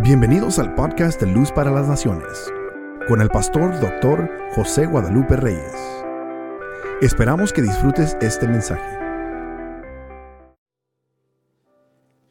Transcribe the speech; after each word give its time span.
Bienvenidos 0.00 0.58
al 0.58 0.74
podcast 0.74 1.18
de 1.22 1.26
Luz 1.26 1.50
para 1.50 1.70
las 1.70 1.88
Naciones, 1.88 2.52
con 3.08 3.22
el 3.22 3.30
pastor 3.30 3.80
doctor 3.80 4.30
José 4.54 4.84
Guadalupe 4.84 5.36
Reyes. 5.36 5.72
Esperamos 7.00 7.50
que 7.50 7.62
disfrutes 7.62 8.14
este 8.20 8.46
mensaje. 8.46 8.98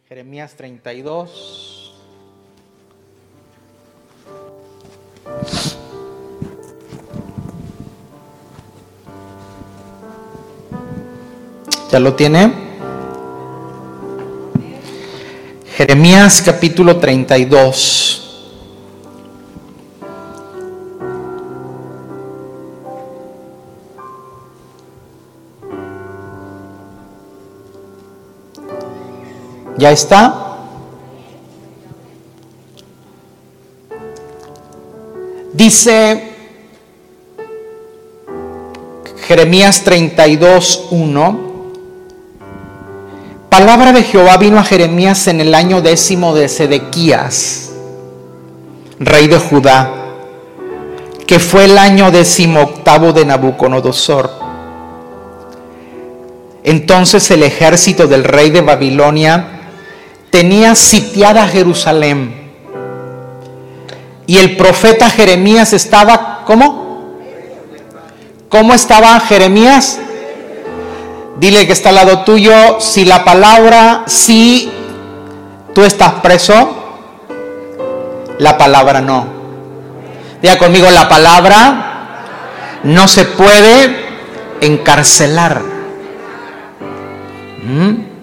Jeremías 0.07 0.55
32. 0.55 1.95
¿Ya 11.91 11.99
lo 11.99 12.13
tiene? 12.13 12.64
Jeremías 15.75 16.41
capítulo 16.41 16.95
32. 16.99 18.21
¿Ya 29.77 29.91
está? 29.91 30.59
Dice 35.51 36.23
Jeremías 39.27 39.83
32, 39.83 40.87
1. 40.91 41.54
Palabra 43.65 43.93
de 43.93 44.03
Jehová 44.03 44.37
vino 44.37 44.59
a 44.59 44.63
Jeremías 44.63 45.25
en 45.25 45.41
el 45.41 45.55
año 45.55 45.81
décimo 45.81 46.35
de 46.35 46.47
Sedequías, 46.49 47.71
rey 48.99 49.27
de 49.27 49.39
Judá, 49.39 49.91
que 51.25 51.39
fue 51.39 51.65
el 51.65 51.79
año 51.79 52.11
décimo 52.11 52.61
octavo 52.61 53.11
de 53.11 53.25
Nabucodonosor. 53.25 54.29
Entonces 56.63 57.31
el 57.31 57.41
ejército 57.41 58.05
del 58.05 58.23
rey 58.23 58.51
de 58.51 58.61
Babilonia 58.61 59.47
tenía 60.29 60.75
sitiada 60.75 61.47
Jerusalén. 61.47 62.35
Y 64.27 64.37
el 64.37 64.57
profeta 64.57 65.09
Jeremías 65.09 65.73
estaba, 65.73 66.43
¿cómo? 66.45 67.15
¿Cómo 68.47 68.75
estaba 68.75 69.19
Jeremías? 69.21 70.01
Dile 71.37 71.67
que 71.67 71.73
está 71.73 71.89
al 71.89 71.95
lado 71.95 72.23
tuyo, 72.23 72.79
si 72.79 73.05
la 73.05 73.23
palabra, 73.23 74.03
si 74.07 74.71
tú 75.73 75.83
estás 75.83 76.13
preso, 76.21 76.75
la 78.39 78.57
palabra 78.57 79.01
no. 79.01 79.27
Diga 80.41 80.57
conmigo, 80.57 80.89
la 80.91 81.09
palabra 81.09 82.81
no 82.83 83.07
se 83.07 83.25
puede 83.25 84.05
encarcelar. 84.61 85.61
¿Mm? 87.63 88.15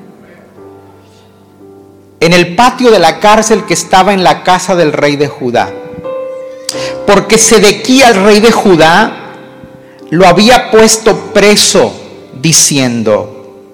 en 2.23 2.33
el 2.33 2.55
patio 2.55 2.93
de 2.93 3.01
la 3.01 3.19
cárcel 3.19 3.65
que 3.65 3.75
estaba 3.75 4.13
en 4.13 4.23
la 4.23 4.45
casa 4.45 4.77
del 4.77 4.93
rey 4.93 5.17
de 5.17 5.27
Judá. 5.27 5.73
Porque 7.05 7.37
Sedequía, 7.37 8.11
el 8.11 8.25
rey 8.25 8.39
de 8.39 8.53
Judá, 8.53 9.13
lo 10.11 10.29
había 10.29 10.71
puesto 10.71 11.17
preso 11.35 11.93
diciendo, 12.43 13.65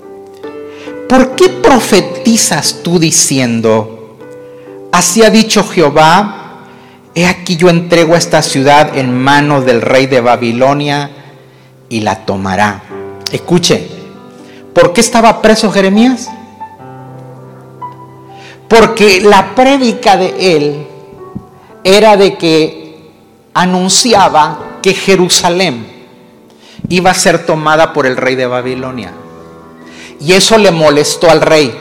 ¿por 1.08 1.34
qué 1.34 1.48
profetizas 1.48 2.80
tú 2.84 2.98
diciendo, 2.98 4.18
así 4.92 5.22
ha 5.22 5.30
dicho 5.30 5.64
Jehová, 5.64 6.66
he 7.14 7.26
aquí 7.26 7.56
yo 7.56 7.70
entrego 7.70 8.14
esta 8.14 8.42
ciudad 8.42 8.96
en 8.96 9.16
manos 9.16 9.64
del 9.64 9.80
rey 9.80 10.06
de 10.06 10.20
Babilonia 10.20 11.10
y 11.88 12.00
la 12.00 12.26
tomará? 12.26 12.82
Escuche, 13.32 13.88
¿por 14.74 14.92
qué 14.92 15.00
estaba 15.00 15.40
preso 15.40 15.72
Jeremías? 15.72 16.28
Porque 18.68 19.22
la 19.22 19.54
prédica 19.54 20.18
de 20.18 20.56
él 20.56 20.86
era 21.84 22.18
de 22.18 22.36
que 22.36 23.12
anunciaba 23.54 24.78
que 24.82 24.92
Jerusalén 24.92 25.97
iba 26.88 27.10
a 27.10 27.14
ser 27.14 27.46
tomada 27.46 27.92
por 27.92 28.06
el 28.06 28.16
rey 28.16 28.34
de 28.34 28.46
Babilonia. 28.46 29.12
Y 30.20 30.32
eso 30.32 30.58
le 30.58 30.70
molestó 30.70 31.30
al 31.30 31.40
rey. 31.40 31.76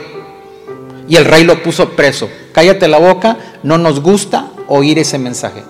Y 1.08 1.16
el 1.16 1.24
rey 1.24 1.44
lo 1.44 1.62
puso 1.62 1.90
preso. 1.90 2.28
Cállate 2.52 2.88
la 2.88 2.98
boca, 2.98 3.36
no 3.62 3.78
nos 3.78 4.00
gusta 4.00 4.48
oír 4.68 4.98
ese 4.98 5.18
mensaje. 5.18 5.64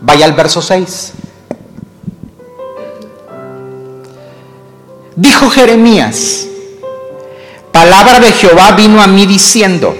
Vaya 0.00 0.24
al 0.24 0.32
verso 0.32 0.60
6. 0.62 1.12
Dijo 5.16 5.50
Jeremías, 5.50 6.46
palabra 7.72 8.20
de 8.20 8.32
Jehová 8.32 8.72
vino 8.72 9.02
a 9.02 9.06
mí 9.06 9.26
diciendo, 9.26 9.94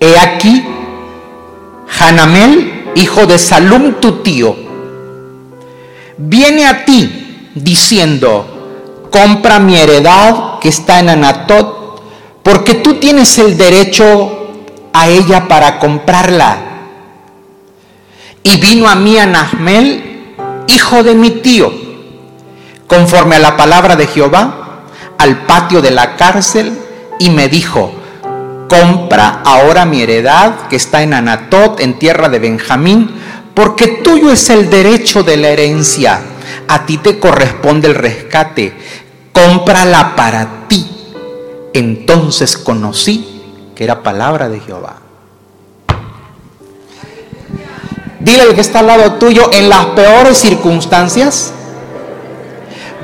he 0.00 0.18
aquí, 0.18 0.64
Hanamel, 2.00 2.92
hijo 2.94 3.26
de 3.26 3.38
Salum 3.38 4.00
tu 4.00 4.22
tío, 4.22 4.56
viene 6.16 6.66
a 6.66 6.86
ti 6.86 7.50
diciendo, 7.54 9.08
compra 9.10 9.58
mi 9.58 9.76
heredad 9.76 10.58
que 10.58 10.70
está 10.70 11.00
en 11.00 11.10
Anatot, 11.10 12.00
porque 12.42 12.74
tú 12.74 12.94
tienes 12.94 13.38
el 13.38 13.58
derecho 13.58 14.48
a 14.94 15.08
ella 15.08 15.46
para 15.46 15.78
comprarla. 15.78 16.58
Y 18.42 18.56
vino 18.56 18.88
a 18.88 18.94
mí 18.94 19.18
Anahmel, 19.18 20.34
hijo 20.66 21.02
de 21.02 21.14
mi 21.14 21.30
tío, 21.30 21.70
conforme 22.86 23.36
a 23.36 23.40
la 23.40 23.56
palabra 23.56 23.96
de 23.96 24.06
Jehová, 24.06 24.86
al 25.18 25.44
patio 25.44 25.82
de 25.82 25.90
la 25.90 26.16
cárcel 26.16 26.72
y 27.18 27.28
me 27.28 27.48
dijo, 27.48 27.99
compra 28.70 29.42
ahora 29.44 29.84
mi 29.84 30.00
heredad 30.00 30.68
que 30.68 30.76
está 30.76 31.02
en 31.02 31.12
Anatot, 31.12 31.80
en 31.80 31.98
tierra 31.98 32.28
de 32.28 32.38
Benjamín, 32.38 33.10
porque 33.52 33.88
tuyo 34.04 34.30
es 34.30 34.48
el 34.48 34.70
derecho 34.70 35.24
de 35.24 35.36
la 35.36 35.48
herencia, 35.48 36.20
a 36.68 36.86
ti 36.86 36.98
te 36.98 37.18
corresponde 37.18 37.88
el 37.88 37.96
rescate, 37.96 38.72
cómprala 39.32 40.14
para 40.14 40.68
ti. 40.68 40.88
Entonces 41.74 42.56
conocí 42.56 43.42
que 43.74 43.82
era 43.82 44.04
palabra 44.04 44.48
de 44.48 44.60
Jehová. 44.60 44.98
Dile 48.20 48.42
al 48.42 48.54
que 48.54 48.60
está 48.60 48.78
al 48.78 48.86
lado 48.86 49.14
tuyo, 49.14 49.50
en 49.52 49.68
las 49.68 49.86
peores 49.86 50.38
circunstancias 50.38 51.52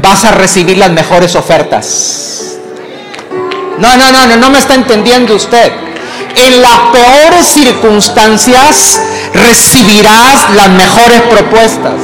vas 0.01 0.25
a 0.25 0.31
recibir 0.31 0.79
las 0.79 0.93
mejores 0.93 1.35
ofertas. 1.35 2.56
No, 3.79 3.97
no, 3.97 4.11
no, 4.11 4.27
no, 4.27 4.37
no 4.37 4.51
me 4.51 4.59
está 4.59 4.75
entendiendo 4.75 5.35
usted. 5.35 5.73
En 6.35 6.63
las 6.63 6.79
peores 6.93 7.47
circunstancias 7.47 9.01
recibirás 9.33 10.51
las 10.55 10.69
mejores 10.71 11.23
propuestas. 11.23 11.95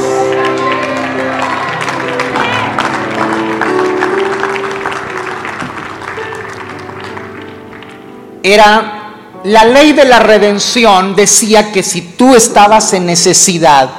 Era 8.43 9.03
la 9.43 9.65
ley 9.65 9.93
de 9.93 10.05
la 10.05 10.19
redención 10.19 11.15
decía 11.15 11.71
que 11.71 11.83
si 11.83 12.01
tú 12.01 12.35
estabas 12.35 12.93
en 12.93 13.05
necesidad 13.05 13.89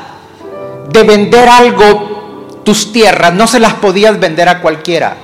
de 0.88 1.02
vender 1.02 1.48
algo, 1.48 2.60
tus 2.64 2.92
tierras, 2.92 3.34
no 3.34 3.46
se 3.46 3.60
las 3.60 3.74
podías 3.74 4.18
vender 4.18 4.48
a 4.48 4.60
cualquiera. 4.60 5.23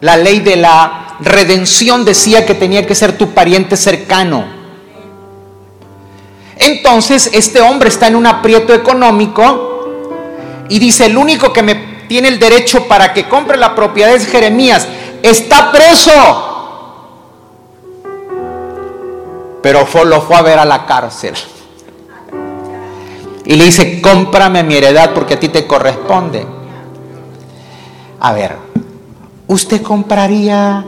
La 0.00 0.16
ley 0.16 0.40
de 0.40 0.56
la 0.56 1.16
redención 1.20 2.04
decía 2.04 2.46
que 2.46 2.54
tenía 2.54 2.86
que 2.86 2.94
ser 2.94 3.18
tu 3.18 3.30
pariente 3.30 3.76
cercano. 3.76 4.44
Entonces 6.56 7.30
este 7.32 7.60
hombre 7.60 7.88
está 7.88 8.08
en 8.08 8.16
un 8.16 8.26
aprieto 8.26 8.74
económico 8.74 10.64
y 10.68 10.78
dice, 10.78 11.06
el 11.06 11.16
único 11.16 11.52
que 11.52 11.62
me 11.62 11.74
tiene 12.08 12.28
el 12.28 12.38
derecho 12.38 12.86
para 12.86 13.12
que 13.12 13.28
compre 13.28 13.56
la 13.56 13.74
propiedad 13.74 14.14
es 14.14 14.26
Jeremías. 14.26 14.86
Está 15.22 15.72
preso. 15.72 16.48
pero 19.62 19.84
fue, 19.86 20.04
lo 20.06 20.22
fue 20.22 20.36
a 20.36 20.42
ver 20.42 20.58
a 20.58 20.64
la 20.64 20.86
cárcel. 20.86 21.34
Y 23.44 23.56
le 23.56 23.64
dice, 23.64 24.00
cómprame 24.00 24.62
mi 24.62 24.76
heredad 24.76 25.12
porque 25.14 25.34
a 25.34 25.40
ti 25.40 25.48
te 25.48 25.66
corresponde. 25.66 26.46
A 28.20 28.32
ver, 28.32 28.56
¿usted 29.48 29.82
compraría, 29.82 30.84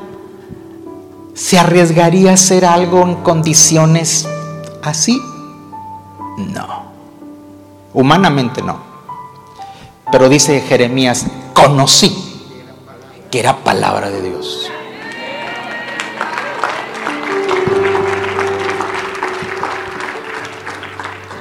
se 1.35 1.59
arriesgaría 1.59 2.31
a 2.31 2.35
hacer 2.35 2.65
algo 2.65 3.03
en 3.03 3.17
condiciones 3.17 4.29
así? 4.83 5.21
No, 6.37 6.85
humanamente 7.93 8.63
no. 8.63 8.79
Pero 10.13 10.29
dice 10.29 10.61
Jeremías, 10.61 11.27
conocí 11.53 12.15
que 13.31 13.41
era 13.41 13.57
palabra 13.59 14.11
de 14.11 14.23
Dios. 14.23 14.71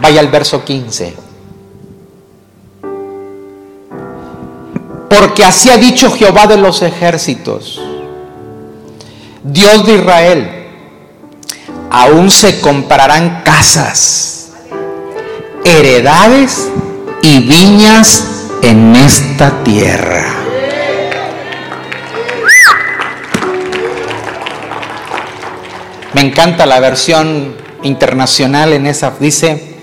Vaya 0.02 0.22
al 0.22 0.28
verso 0.30 0.64
15. 0.64 1.29
Porque 5.10 5.44
así 5.44 5.70
ha 5.70 5.78
dicho 5.78 6.12
Jehová 6.12 6.46
de 6.46 6.58
los 6.58 6.82
ejércitos, 6.82 7.82
Dios 9.44 9.86
de 9.86 9.96
Israel, 9.96 10.50
aún 11.90 12.30
se 12.30 12.62
comprarán 12.62 13.42
casas, 13.44 14.52
heredades 15.64 16.70
y 17.22 17.40
viñas 17.40 18.24
en 18.62 18.96
esta 18.96 19.64
tierra. 19.64 20.26
Me 26.14 26.22
encanta 26.22 26.66
la 26.66 26.80
versión 26.80 27.56
internacional 27.84 28.74
en 28.74 28.88
esa. 28.88 29.14
Dice, 29.20 29.76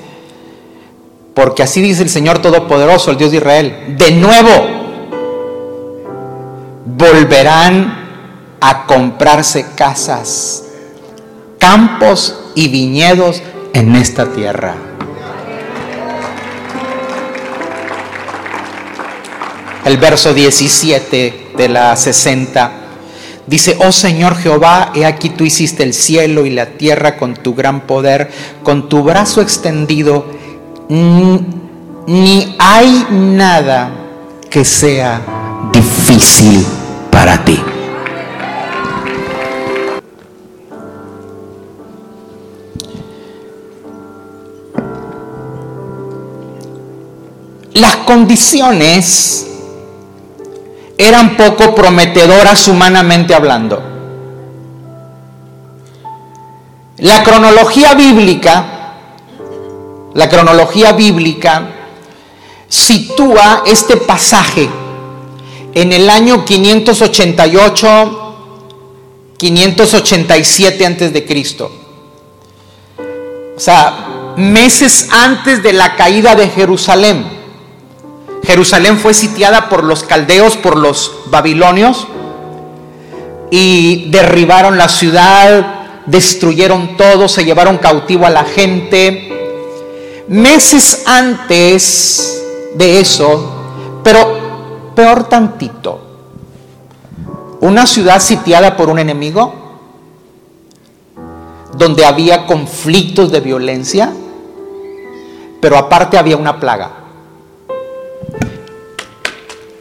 porque 1.34 1.62
así 1.62 1.81
dice 1.81 2.02
el 2.02 2.11
Señor 2.11 2.40
Todopoderoso, 2.40 3.11
el 3.11 3.17
Dios 3.17 3.31
de 3.31 3.38
Israel, 3.38 3.96
de 3.96 4.11
nuevo 4.12 4.75
volverán 6.86 8.06
a 8.60 8.86
comprarse 8.86 9.66
casas, 9.74 10.64
campos 11.58 12.38
y 12.54 12.68
viñedos 12.68 13.42
en 13.72 13.96
esta 13.96 14.26
tierra. 14.26 14.74
El 19.84 19.98
verso 19.98 20.32
17 20.32 21.52
de 21.56 21.68
la 21.68 21.94
60 21.94 22.72
dice, 23.46 23.76
oh 23.84 23.92
Señor 23.92 24.36
Jehová, 24.36 24.92
he 24.94 25.04
aquí 25.04 25.30
tú 25.30 25.44
hiciste 25.44 25.82
el 25.82 25.94
cielo 25.94 26.46
y 26.46 26.50
la 26.50 26.66
tierra 26.66 27.16
con 27.16 27.34
tu 27.34 27.54
gran 27.54 27.82
poder, 27.82 28.30
con 28.62 28.88
tu 28.88 29.02
brazo 29.02 29.40
extendido, 29.40 30.26
ni 30.88 32.56
hay 32.58 33.06
nada 33.10 33.92
que 34.50 34.64
sea 34.64 35.20
difícil 35.72 35.95
para 37.11 37.44
ti. 37.44 37.61
Las 47.75 47.97
condiciones 47.97 49.49
eran 50.97 51.37
poco 51.37 51.75
prometedoras 51.75 52.69
humanamente 52.69 53.35
hablando. 53.35 53.82
La 56.99 57.25
cronología 57.25 57.94
bíblica, 57.94 58.94
la 60.14 60.29
cronología 60.29 60.93
bíblica 60.93 61.69
sitúa 62.69 63.64
este 63.67 63.97
pasaje 63.97 64.85
en 65.76 65.93
el 65.93 66.08
año 66.08 66.43
588 66.43 68.23
587 69.37 70.87
antes 70.87 71.12
de 71.12 71.26
Cristo. 71.26 71.70
O 73.55 73.61
sea, 73.61 74.32
meses 74.38 75.08
antes 75.12 75.62
de 75.62 75.75
la 75.75 75.94
caída 75.94 76.34
de 76.34 76.49
Jerusalén. 76.49 77.26
Jerusalén 78.43 78.99
fue 78.99 79.12
sitiada 79.12 79.69
por 79.69 79.84
los 79.84 80.02
caldeos, 80.02 80.56
por 80.56 80.78
los 80.78 81.12
babilonios, 81.26 82.06
y 83.50 84.08
derribaron 84.11 84.79
la 84.79 84.88
ciudad, 84.88 86.05
destruyeron 86.06 86.96
todo, 86.96 87.29
se 87.29 87.44
llevaron 87.44 87.76
cautivo 87.76 88.25
a 88.25 88.31
la 88.31 88.44
gente. 88.44 89.31
Meses 90.26 91.02
antes 91.05 92.43
de 92.75 93.00
eso, 93.00 94.00
pero 94.02 94.45
peor 94.96 95.28
tantito, 95.28 96.00
una 97.60 97.87
ciudad 97.87 98.19
sitiada 98.19 98.76
por 98.76 98.88
un 98.88 98.98
enemigo, 98.98 99.52
donde 101.76 102.06
había 102.06 102.46
conflictos 102.46 103.31
de 103.31 103.40
violencia, 103.40 104.12
pero 105.60 105.76
aparte 105.76 106.16
había 106.16 106.38
una 106.38 106.58
plaga. 106.58 106.90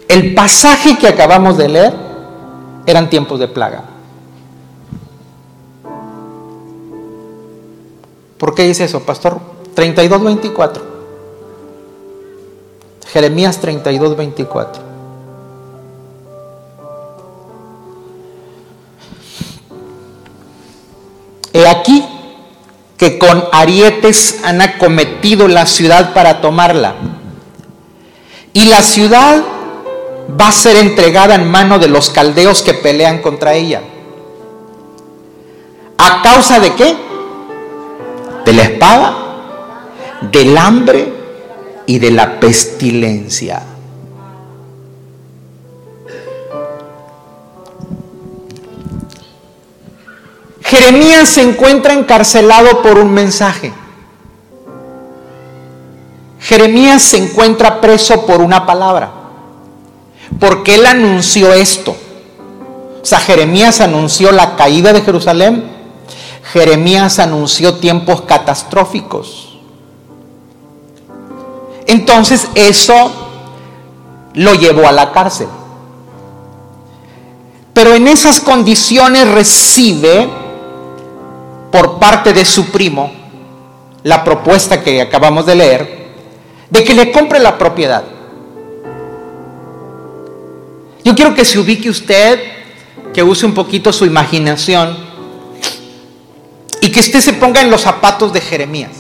El 0.10 0.36
pasaje 0.36 0.98
que 0.98 1.08
acabamos 1.08 1.58
de 1.58 1.70
leer 1.70 1.94
eran 2.86 3.10
tiempos 3.10 3.40
de 3.40 3.48
plaga. 3.48 3.84
¿Por 8.38 8.54
qué 8.54 8.64
dice 8.64 8.84
eso, 8.84 9.00
pastor? 9.00 9.40
32, 9.74 10.24
24. 10.24 10.84
Jeremías 13.08 13.60
32, 13.62 14.18
24. 14.18 14.95
Con 23.26 23.44
arietes 23.52 24.40
han 24.44 24.62
acometido 24.62 25.48
la 25.48 25.66
ciudad 25.66 26.14
para 26.14 26.42
tomarla. 26.42 26.94
Y 28.54 28.66
la 28.66 28.82
ciudad 28.84 29.42
va 30.40 30.50
a 30.50 30.52
ser 30.52 30.76
entregada 30.76 31.34
en 31.36 31.50
mano 31.50 31.80
de 31.80 31.88
los 31.88 32.10
caldeos 32.12 32.62
que 32.62 32.76
pelean 32.76 33.22
contra 33.22 33.56
ella. 33.56 33.82
¿A 35.98 36.22
causa 36.22 36.60
de 36.60 36.74
qué? 36.76 36.96
De 38.46 38.54
la 38.54 38.64
espada, 38.64 39.16
del 40.32 40.56
hambre 40.58 41.12
y 41.88 41.98
de 41.98 42.12
la 42.12 42.40
pestilencia. 42.40 43.64
Jeremías 50.76 51.30
se 51.30 51.42
encuentra 51.42 51.94
encarcelado 51.94 52.82
por 52.82 52.98
un 52.98 53.14
mensaje. 53.14 53.72
Jeremías 56.42 57.02
se 57.02 57.18
encuentra 57.18 57.80
preso 57.80 58.26
por 58.26 58.42
una 58.42 58.66
palabra. 58.66 59.10
Porque 60.38 60.76
él 60.76 60.86
anunció 60.86 61.54
esto. 61.54 61.96
O 63.02 63.06
sea, 63.06 63.20
Jeremías 63.20 63.80
anunció 63.80 64.34
la 64.34 64.58
caída 64.58 64.92
de 64.92 65.02
Jerusalén. 65.02 65.64
Jeremías 66.52 67.20
anunció 67.20 67.76
tiempos 67.76 68.24
catastróficos. 68.24 69.58
Entonces 71.88 72.50
eso 72.54 73.12
lo 74.34 74.56
llevó 74.56 74.90
a 74.90 74.92
la 74.92 75.14
cárcel. 75.14 75.48
Pero 77.74 77.94
en 77.94 78.10
esas 78.10 78.42
condiciones 78.42 79.26
recibe 79.30 80.44
por 81.76 82.00
parte 82.00 82.32
de 82.32 82.46
su 82.46 82.68
primo 82.68 83.12
la 84.04 84.24
propuesta 84.24 84.82
que 84.82 85.02
acabamos 85.02 85.46
de 85.46 85.56
leer 85.56 86.08
de 86.70 86.84
que 86.86 86.94
le 86.94 87.12
compre 87.12 87.38
la 87.38 87.58
propiedad. 87.58 88.02
Yo 91.04 91.14
quiero 91.14 91.36
que 91.36 91.44
se 91.44 91.60
ubique 91.60 91.90
usted, 91.90 92.40
que 93.14 93.22
use 93.22 93.46
un 93.46 93.54
poquito 93.54 93.92
su 93.92 94.06
imaginación 94.06 94.96
y 96.80 96.94
que 96.94 97.02
usted 97.02 97.20
se 97.20 97.34
ponga 97.34 97.60
en 97.60 97.70
los 97.70 97.82
zapatos 97.82 98.32
de 98.32 98.40
Jeremías. 98.40 98.92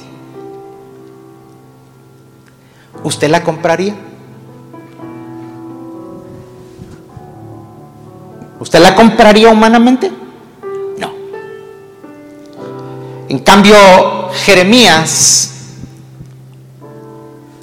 ¿Usted 3.03 3.29
la 3.29 3.41
compraría? 3.41 3.95
¿Usted 8.59 8.79
la 8.79 8.93
compraría 8.95 9.47
humanamente? 9.47 10.24
En 13.29 13.39
cambio, 13.39 13.75
Jeremías 14.45 15.51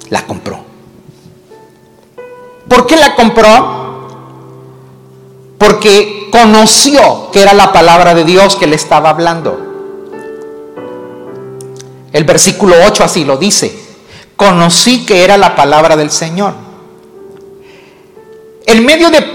la 0.09 0.25
compró. 0.25 0.63
¿Por 2.67 2.87
qué 2.87 2.95
la 2.95 3.15
compró? 3.15 3.83
porque 5.63 6.27
conoció 6.29 7.31
que 7.31 7.41
era 7.41 7.53
la 7.53 7.71
palabra 7.71 8.13
de 8.13 8.25
Dios 8.25 8.57
que 8.57 8.67
le 8.67 8.75
estaba 8.75 9.09
hablando. 9.09 9.57
El 12.11 12.25
versículo 12.25 12.75
8 12.85 13.01
así 13.05 13.23
lo 13.23 13.37
dice. 13.37 13.73
Conocí 14.35 15.05
que 15.05 15.23
era 15.23 15.37
la 15.37 15.55
palabra 15.55 15.95
del 15.95 16.11
Señor. 16.11 16.53
En 18.65 18.85
medio 18.85 19.09
de 19.09 19.25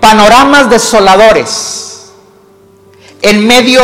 panoramas 0.00 0.70
desoladores, 0.70 2.12
en 3.20 3.46
medio 3.46 3.82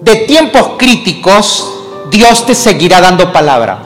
de 0.00 0.16
tiempos 0.26 0.72
críticos, 0.78 1.66
Dios 2.10 2.46
te 2.46 2.54
seguirá 2.54 3.00
dando 3.00 3.32
palabra. 3.32 3.78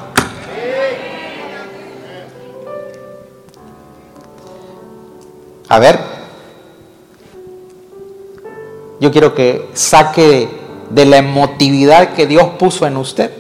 A 5.69 5.79
ver, 5.79 5.99
yo 9.01 9.11
quiero 9.11 9.35
que 9.35 9.71
saque 9.73 10.49
de 10.91 11.07
la 11.07 11.17
emotividad 11.17 12.13
que 12.13 12.27
Dios 12.27 12.51
puso 12.59 12.87
en 12.87 12.99
usted. 12.99 13.33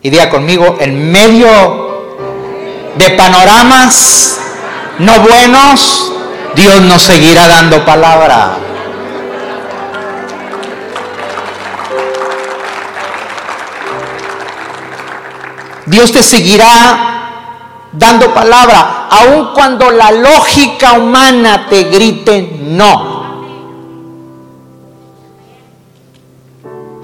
Y 0.00 0.10
diga 0.10 0.30
conmigo, 0.30 0.76
en 0.78 1.10
medio 1.10 1.48
de 2.96 3.10
panoramas 3.10 4.38
no 5.00 5.20
buenos, 5.20 6.12
Dios 6.54 6.80
nos 6.82 7.02
seguirá 7.02 7.48
dando 7.48 7.84
palabra. 7.84 8.67
Dios 15.88 16.12
te 16.12 16.22
seguirá 16.22 17.18
dando 17.92 18.32
palabra, 18.34 19.08
aun 19.10 19.48
cuando 19.54 19.90
la 19.90 20.10
lógica 20.12 20.92
humana 20.92 21.66
te 21.68 21.84
grite 21.84 22.58
no. 22.62 23.18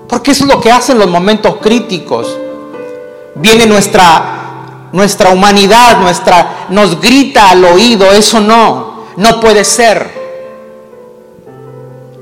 Porque 0.08 0.30
eso 0.30 0.44
es 0.44 0.54
lo 0.54 0.60
que 0.60 0.70
hacen 0.70 0.98
los 0.98 1.08
momentos 1.08 1.56
críticos. 1.60 2.38
Viene 3.34 3.66
nuestra, 3.66 4.88
nuestra 4.92 5.30
humanidad, 5.30 5.98
nuestra, 5.98 6.66
nos 6.68 7.00
grita 7.00 7.50
al 7.50 7.64
oído, 7.64 8.12
eso 8.12 8.40
no, 8.40 9.06
no 9.16 9.40
puede 9.40 9.64
ser. 9.64 10.22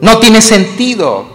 No 0.01 0.19
tiene 0.19 0.41
sentido. 0.41 1.27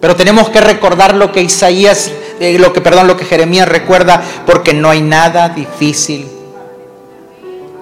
Pero 0.00 0.16
tenemos 0.16 0.48
que 0.48 0.60
recordar 0.60 1.14
lo 1.14 1.32
que 1.32 1.42
Isaías, 1.42 2.10
eh, 2.40 2.58
lo 2.58 2.72
que, 2.72 2.80
perdón, 2.80 3.06
lo 3.06 3.16
que 3.16 3.24
Jeremías 3.24 3.68
recuerda, 3.68 4.22
porque 4.46 4.74
no 4.74 4.90
hay 4.90 5.02
nada 5.02 5.48
difícil 5.48 6.28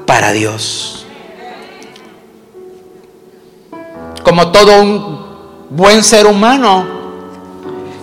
para 0.06 0.32
Dios. 0.32 1.06
Como 4.22 4.50
todo 4.50 4.82
un 4.82 5.26
buen 5.70 6.02
ser 6.02 6.26
humano, 6.26 6.86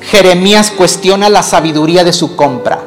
Jeremías 0.02 0.72
cuestiona 0.72 1.30
la 1.30 1.44
sabiduría 1.44 2.04
de 2.04 2.14
su 2.14 2.36
compra. 2.36 2.84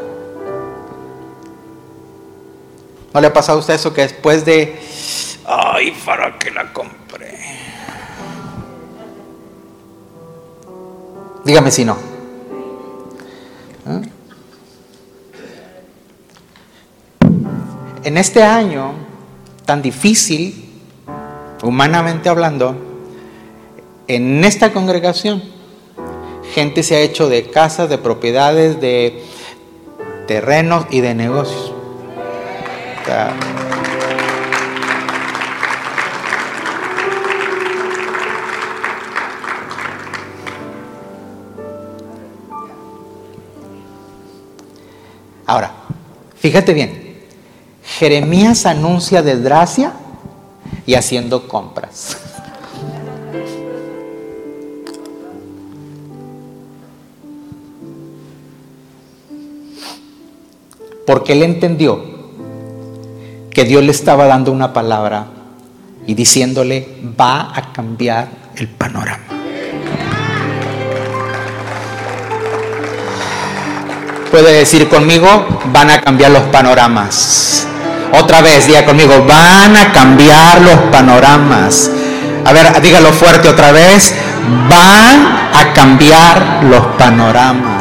¿No 3.12 3.20
le 3.20 3.26
ha 3.26 3.32
pasado 3.32 3.58
a 3.58 3.60
usted 3.60 3.74
eso 3.74 3.94
que 3.94 4.02
después 4.02 4.44
de, 4.44 4.78
ay, 5.46 5.92
¿para 6.04 6.38
qué 6.38 6.50
la 6.50 6.72
compré? 6.72 7.38
Dígame 11.44 11.70
si 11.70 11.84
no. 11.84 12.15
En 18.06 18.16
este 18.18 18.44
año 18.44 18.92
tan 19.64 19.82
difícil, 19.82 20.70
humanamente 21.64 22.28
hablando, 22.28 22.76
en 24.06 24.44
esta 24.44 24.72
congregación, 24.72 25.42
gente 26.54 26.84
se 26.84 26.94
ha 26.94 27.00
hecho 27.00 27.28
de 27.28 27.50
casas, 27.50 27.90
de 27.90 27.98
propiedades, 27.98 28.80
de 28.80 29.24
terrenos 30.28 30.86
y 30.90 31.00
de 31.00 31.16
negocios. 31.16 31.72
Ahora, 45.44 45.72
fíjate 46.36 46.72
bien, 46.72 47.05
Jeremías 47.98 48.66
anuncia 48.66 49.22
desgracia 49.22 49.92
y 50.84 50.96
haciendo 50.96 51.48
compras. 51.48 52.18
Porque 61.06 61.32
él 61.32 61.42
entendió 61.42 62.04
que 63.50 63.64
Dios 63.64 63.82
le 63.82 63.92
estaba 63.92 64.26
dando 64.26 64.52
una 64.52 64.74
palabra 64.74 65.28
y 66.06 66.12
diciéndole, 66.12 66.86
va 67.18 67.56
a 67.56 67.72
cambiar 67.72 68.28
el 68.56 68.68
panorama. 68.68 69.24
Puede 74.30 74.52
decir 74.52 74.86
conmigo, 74.90 75.26
van 75.72 75.88
a 75.88 76.02
cambiar 76.02 76.32
los 76.32 76.42
panoramas. 76.42 77.65
Otra 78.12 78.40
vez, 78.40 78.66
diga 78.66 78.84
conmigo, 78.84 79.24
van 79.26 79.76
a 79.76 79.92
cambiar 79.92 80.60
los 80.60 80.78
panoramas. 80.92 81.90
A 82.44 82.52
ver, 82.52 82.80
dígalo 82.80 83.12
fuerte 83.12 83.48
otra 83.48 83.72
vez, 83.72 84.14
van 84.68 85.50
a 85.52 85.72
cambiar 85.74 86.62
los 86.64 86.86
panoramas. 86.98 87.75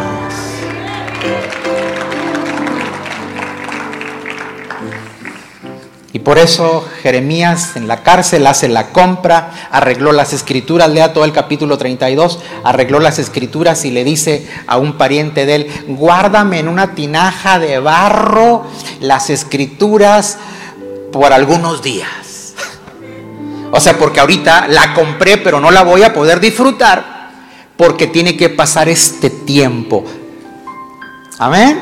Por 6.26 6.40
eso 6.40 6.84
Jeremías 7.04 7.76
en 7.76 7.88
la 7.88 8.02
cárcel 8.02 8.48
hace 8.48 8.68
la 8.68 8.88
compra, 8.88 9.70
arregló 9.70 10.12
las 10.12 10.34
escrituras, 10.34 10.90
lea 10.90 11.14
todo 11.14 11.24
el 11.24 11.32
capítulo 11.32 11.78
32, 11.78 12.40
arregló 12.64 13.00
las 13.00 13.20
escrituras 13.20 13.86
y 13.86 13.92
le 13.92 14.04
dice 14.04 14.50
a 14.66 14.78
un 14.78 14.98
pariente 14.98 15.46
de 15.46 15.56
él, 15.56 15.68
guárdame 15.88 16.58
en 16.58 16.68
una 16.68 16.96
tinaja 16.96 17.60
de 17.60 17.78
barro 17.78 18.64
las 19.02 19.30
escrituras 19.30 20.40
por 21.12 21.32
algunos 21.32 21.84
días. 21.84 22.56
O 23.70 23.80
sea, 23.80 23.96
porque 23.96 24.20
ahorita 24.20 24.68
la 24.68 24.96
compré, 24.96 25.38
pero 25.38 25.60
no 25.60 25.70
la 25.70 25.84
voy 25.84 26.02
a 26.02 26.12
poder 26.12 26.40
disfrutar 26.40 27.30
porque 27.78 28.08
tiene 28.08 28.36
que 28.36 28.50
pasar 28.50 28.90
este 28.90 29.30
tiempo. 29.30 30.04
Amén. 31.38 31.80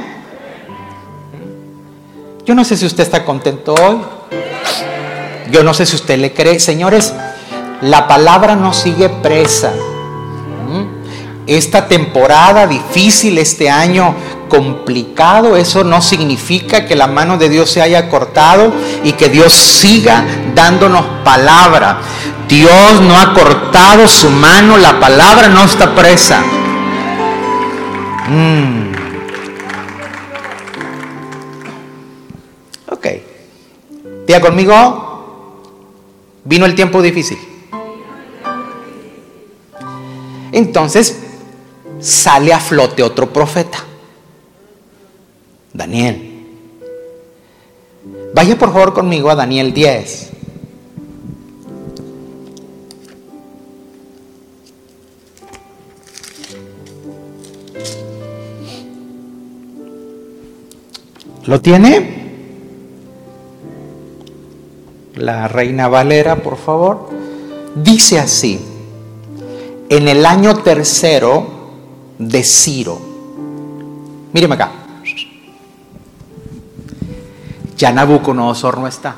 Yo 2.46 2.54
no 2.56 2.66
sé 2.66 2.76
si 2.76 2.86
usted 2.86 3.04
está 3.04 3.24
contento 3.24 3.74
hoy. 3.74 4.02
Yo 5.52 5.64
no 5.64 5.74
sé 5.74 5.86
si 5.86 5.96
usted 5.96 6.18
le 6.18 6.34
cree. 6.34 6.60
Señores, 6.60 7.14
la 7.82 8.08
palabra 8.08 8.56
no 8.56 8.74
sigue 8.74 9.10
presa. 9.10 9.72
¿Mm? 10.68 10.86
Esta 11.46 11.88
temporada 11.88 12.66
difícil, 12.66 13.38
este 13.38 13.70
año 13.70 14.16
complicado, 14.50 15.58
eso 15.58 15.84
no 15.84 16.02
significa 16.02 16.86
que 16.86 16.96
la 16.96 17.08
mano 17.08 17.38
de 17.38 17.50
Dios 17.50 17.70
se 17.70 17.82
haya 17.82 18.10
cortado 18.10 18.72
y 19.04 19.14
que 19.14 19.30
Dios 19.30 19.54
siga 19.54 20.24
dándonos 20.56 21.06
palabra. 21.24 22.00
Dios 22.48 23.02
no 23.02 23.20
ha 23.20 23.34
cortado 23.34 24.08
su 24.08 24.30
mano, 24.30 24.78
la 24.78 25.00
palabra 25.00 25.50
no 25.50 25.64
está 25.64 25.94
presa. 25.94 26.42
Mm. 28.30 29.03
Diga 34.26 34.40
conmigo, 34.40 35.62
vino 36.46 36.66
el 36.66 36.76
tiempo 36.76 37.02
difícil. 37.02 37.38
Entonces 40.52 41.20
sale 42.00 42.54
a 42.54 42.60
flote 42.60 43.04
otro 43.04 43.34
profeta, 43.34 43.80
Daniel. 45.74 46.30
Vaya 48.34 48.58
por 48.58 48.72
favor 48.72 48.94
conmigo 48.94 49.30
a 49.30 49.36
Daniel 49.36 49.74
10. 49.74 50.30
¿Lo 61.46 61.60
tiene? 61.62 62.23
La 65.16 65.48
reina 65.48 65.88
Valera, 65.88 66.38
por 66.38 66.58
favor. 66.58 67.10
Dice 67.76 68.20
así, 68.20 68.60
en 69.90 70.08
el 70.08 70.26
año 70.26 70.58
tercero 70.58 71.46
de 72.18 72.44
Ciro. 72.44 73.00
Míreme 74.32 74.56
acá. 74.56 74.72
Ya 77.78 77.92
Nabucodonosor 77.92 78.78
no 78.78 78.88
está. 78.88 79.16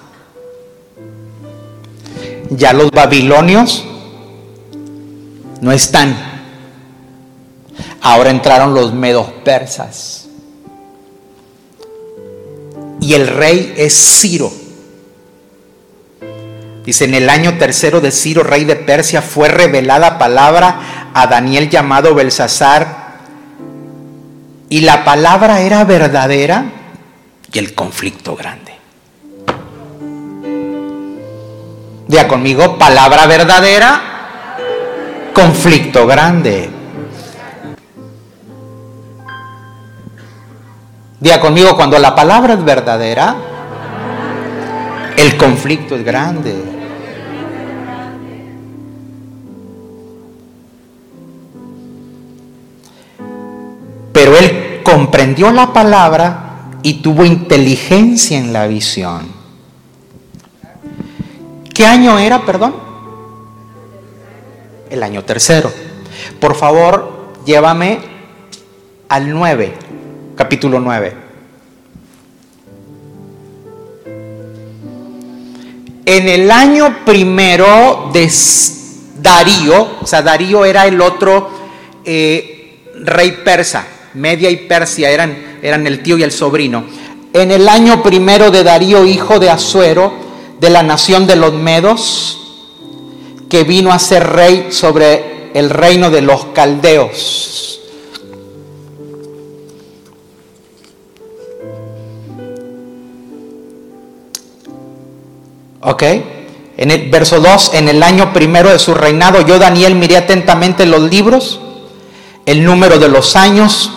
Ya 2.49 2.73
los 2.73 2.91
babilonios 2.91 3.85
no 5.61 5.71
están. 5.71 6.15
Ahora 8.01 8.29
entraron 8.29 8.73
los 8.73 8.93
medos 8.93 9.27
persas. 9.43 10.27
Y 12.99 13.13
el 13.13 13.27
rey 13.27 13.73
es 13.77 13.93
Ciro. 13.93 14.51
Dice, 16.85 17.05
en 17.05 17.15
el 17.15 17.29
año 17.29 17.57
tercero 17.57 17.99
de 17.99 18.11
Ciro, 18.11 18.43
rey 18.43 18.63
de 18.63 18.75
Persia, 18.75 19.23
fue 19.23 19.47
revelada 19.47 20.19
palabra 20.19 21.09
a 21.13 21.25
Daniel 21.25 21.67
llamado 21.69 22.13
Belsasar. 22.13 23.05
Y 24.69 24.81
la 24.81 25.03
palabra 25.03 25.61
era 25.61 25.83
verdadera 25.83 26.65
y 27.51 27.57
el 27.57 27.73
conflicto 27.73 28.35
grande. 28.35 28.73
Diga 32.07 32.27
conmigo, 32.27 32.77
palabra 32.77 33.25
verdadera, 33.25 34.01
conflicto 35.33 36.05
grande. 36.05 36.69
Diga 41.19 41.39
conmigo, 41.39 41.75
cuando 41.75 41.97
la 41.97 42.13
palabra 42.13 42.53
es 42.53 42.63
verdadera, 42.63 43.35
el 45.17 45.35
conflicto 45.37 45.95
es 45.95 46.03
grande. 46.03 46.74
Pero 54.15 54.37
él 54.37 54.79
comprendió 54.81 55.51
la 55.51 55.73
palabra 55.73 56.69
y 56.83 57.01
tuvo 57.01 57.25
inteligencia 57.25 58.39
en 58.39 58.53
la 58.53 58.65
visión. 58.65 59.27
¿Qué 61.73 61.85
año 61.85 62.17
era, 62.17 62.45
perdón? 62.45 62.77
El 64.89 65.03
año 65.03 65.25
tercero. 65.25 65.69
Por 66.39 66.55
favor, 66.55 67.33
llévame 67.45 67.99
al 69.09 69.29
9, 69.29 69.73
capítulo 70.37 70.79
9. 70.79 71.13
En 76.05 76.29
el 76.29 76.49
año 76.51 76.99
primero 77.03 78.11
de 78.13 78.31
Darío, 79.17 79.99
o 80.01 80.07
sea, 80.07 80.21
Darío 80.21 80.63
era 80.63 80.85
el 80.85 81.01
otro 81.01 81.49
eh, 82.05 82.55
rey 83.03 83.41
persa, 83.43 83.87
Media 84.15 84.49
y 84.49 84.57
Persia 84.57 85.09
eran, 85.09 85.59
eran 85.61 85.85
el 85.85 86.01
tío 86.01 86.17
y 86.17 86.23
el 86.23 86.31
sobrino. 86.31 86.85
En 87.33 87.51
el 87.51 87.67
año 87.67 88.01
primero 88.01 88.49
de 88.49 88.63
Darío, 88.63 89.05
hijo 89.05 89.39
de 89.39 89.49
Asuero, 89.49 90.13
de 90.59 90.69
la 90.69 90.83
nación 90.83 91.27
de 91.27 91.35
los 91.35 91.53
Medos, 91.53 92.39
que 93.49 93.63
vino 93.63 93.91
a 93.91 93.99
ser 93.99 94.25
rey 94.25 94.67
sobre 94.69 95.51
el 95.53 95.69
reino 95.69 96.09
de 96.09 96.21
los 96.21 96.45
caldeos. 96.45 97.81
¿Ok? 105.81 106.03
En 106.77 106.89
el 106.89 107.09
verso 107.09 107.39
2, 107.39 107.73
en 107.75 107.89
el 107.89 108.01
año 108.01 108.33
primero 108.33 108.69
de 108.69 108.79
su 108.79 108.93
reinado, 108.93 109.41
yo 109.41 109.59
Daniel 109.59 109.95
miré 109.95 110.17
atentamente 110.17 110.85
los 110.85 111.01
libros, 111.01 111.59
el 112.45 112.63
número 112.63 112.97
de 112.97 113.09
los 113.09 113.35
años 113.35 113.91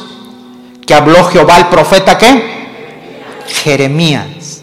que 0.88 0.94
habló 0.94 1.22
Jehová 1.24 1.58
el 1.58 1.66
profeta, 1.66 2.16
¿qué? 2.16 2.42
Jeremías, 3.46 4.62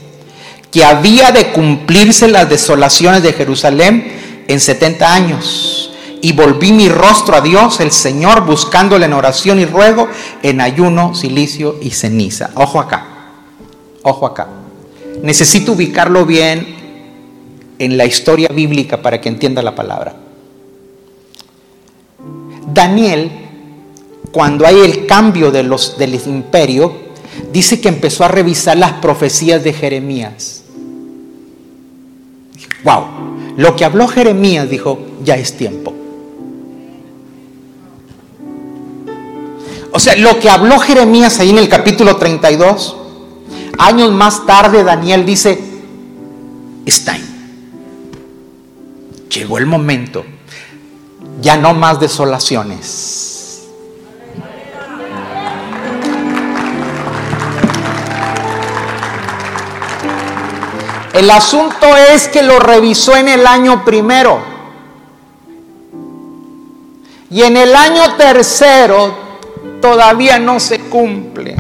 que 0.72 0.84
había 0.84 1.32
de 1.32 1.51
cumplirse 1.51 2.27
las 2.27 2.50
desolaciones 2.50 3.22
de 3.22 3.32
Jerusalén 3.32 4.44
en 4.48 4.60
70 4.60 5.13
años. 5.13 5.91
Y 6.24 6.32
volví 6.34 6.74
mi 6.74 6.89
rostro 6.89 7.36
a 7.36 7.41
Dios, 7.41 7.79
el 7.79 7.91
Señor, 7.91 8.44
buscándole 8.44 9.05
en 9.05 9.13
oración 9.13 9.60
y 9.60 9.65
ruego, 9.65 10.08
en 10.41 10.62
ayuno, 10.62 11.13
silicio 11.13 11.77
y 11.79 11.91
ceniza. 11.91 12.50
Ojo 12.55 12.79
acá, 12.79 13.05
ojo 14.01 14.25
acá. 14.25 14.48
Necesito 15.22 15.74
ubicarlo 15.74 16.25
bien 16.25 17.75
en 17.77 17.98
la 17.98 18.05
historia 18.05 18.50
bíblica 18.51 19.00
para 19.00 19.22
que 19.22 19.29
entienda 19.29 19.62
la 19.62 19.75
palabra. 19.75 20.15
Daniel, 22.65 23.45
cuando 24.36 24.68
hay 24.68 24.82
el 24.82 25.08
cambio 25.08 25.50
de 25.50 25.63
los, 25.63 25.98
del 25.98 26.13
imperio, 26.13 26.94
dice 27.54 27.80
que 27.80 27.88
empezó 27.88 28.25
a 28.25 28.27
revisar 28.27 28.75
las 28.75 28.92
profecías 28.96 29.63
de 29.63 29.72
Jeremías. 29.72 30.63
Wow, 32.84 33.55
lo 33.55 33.77
que 33.77 33.86
habló 33.86 34.10
Jeremías 34.10 34.70
dijo, 34.70 35.00
ya 35.24 35.38
es 35.38 35.55
tiempo. 35.55 35.94
O 39.94 40.00
sea, 40.01 40.18
lo 40.18 40.38
que 40.38 40.50
habló 40.50 40.79
Jeremías 40.79 41.40
ahí 41.40 41.51
en 41.51 41.57
el 41.57 41.70
capítulo 41.70 42.18
32, 42.18 42.98
años 43.77 44.12
más 44.12 44.46
tarde 44.46 44.83
Daniel 44.83 45.25
dice, 45.25 45.57
está 46.86 47.18
Llegó 49.29 49.57
el 49.60 49.66
momento. 49.66 50.25
Ya 51.40 51.55
no 51.55 51.74
más 51.74 52.01
desolaciones. 52.01 53.35
El 61.16 61.30
asunto 61.32 61.96
es 61.96 62.28
que 62.28 62.44
lo 62.44 62.60
revisó 62.60 63.16
en 63.16 63.30
el 63.30 63.48
año 63.48 63.84
primero. 63.84 64.40
Y 67.32 67.42
en 67.42 67.58
el 67.58 67.75
año 67.75 68.16
tercero 68.16 69.16
todavía 69.82 70.40
no 70.40 70.60
se 70.60 70.80
cumple. 70.80 71.56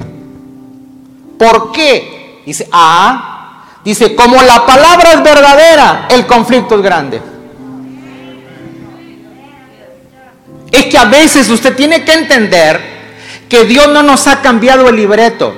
¿Por 1.39 1.71
qué? 1.71 2.41
Dice, 2.45 2.67
ah, 2.71 3.63
dice, 3.83 4.15
como 4.15 4.41
la 4.41 4.65
palabra 4.65 5.13
es 5.13 5.23
verdadera, 5.23 6.07
el 6.09 6.25
conflicto 6.27 6.75
es 6.75 6.81
grande. 6.81 7.21
es 10.75 10.85
que 10.87 10.97
a 10.97 11.05
veces 11.05 11.49
usted 11.49 11.75
tiene 11.75 12.03
que 12.03 12.13
entender 12.13 12.81
que 13.47 13.63
Dios 13.65 13.87
no 13.87 14.03
nos 14.03 14.27
ha 14.27 14.41
cambiado 14.41 14.89
el 14.89 14.95
libreto. 14.95 15.55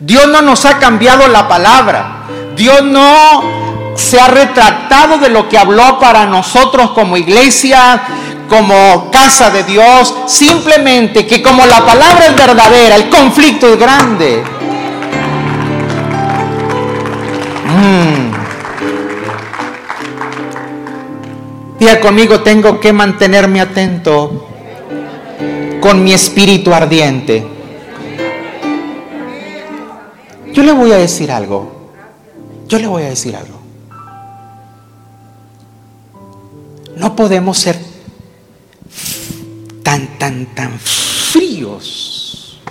Dios 0.00 0.26
no 0.28 0.42
nos 0.42 0.64
ha 0.64 0.78
cambiado 0.78 1.28
la 1.28 1.46
palabra. 1.46 2.24
Dios 2.56 2.82
no 2.84 3.42
se 3.94 4.20
ha 4.20 4.28
retractado 4.28 5.18
de 5.18 5.28
lo 5.28 5.48
que 5.48 5.58
habló 5.58 5.98
para 5.98 6.26
nosotros 6.26 6.90
como 6.90 7.16
iglesia, 7.16 8.02
como 8.48 9.10
casa 9.10 9.50
de 9.50 9.64
Dios. 9.64 10.14
Simplemente 10.26 11.26
que 11.26 11.42
como 11.42 11.64
la 11.66 11.84
palabra 11.84 12.26
es 12.26 12.36
verdadera, 12.36 12.96
el 12.96 13.08
conflicto 13.08 13.72
es 13.72 13.78
grande. 13.78 14.42
Mm. 17.76 18.32
Conmigo, 22.00 22.40
tengo 22.40 22.80
que 22.80 22.92
mantenerme 22.92 23.60
atento 23.60 24.48
con 25.80 26.02
mi 26.02 26.12
espíritu 26.12 26.72
ardiente. 26.72 27.46
Yo 30.52 30.62
le 30.62 30.72
voy 30.72 30.92
a 30.92 30.96
decir 30.96 31.30
algo. 31.30 31.71
Yo 32.72 32.78
le 32.78 32.86
voy 32.86 33.02
a 33.02 33.10
decir 33.10 33.36
algo. 33.36 33.60
No 36.96 37.14
podemos 37.14 37.58
ser 37.58 37.78
tan, 39.82 40.18
tan, 40.18 40.46
tan 40.54 40.78
fríos. 40.78 42.62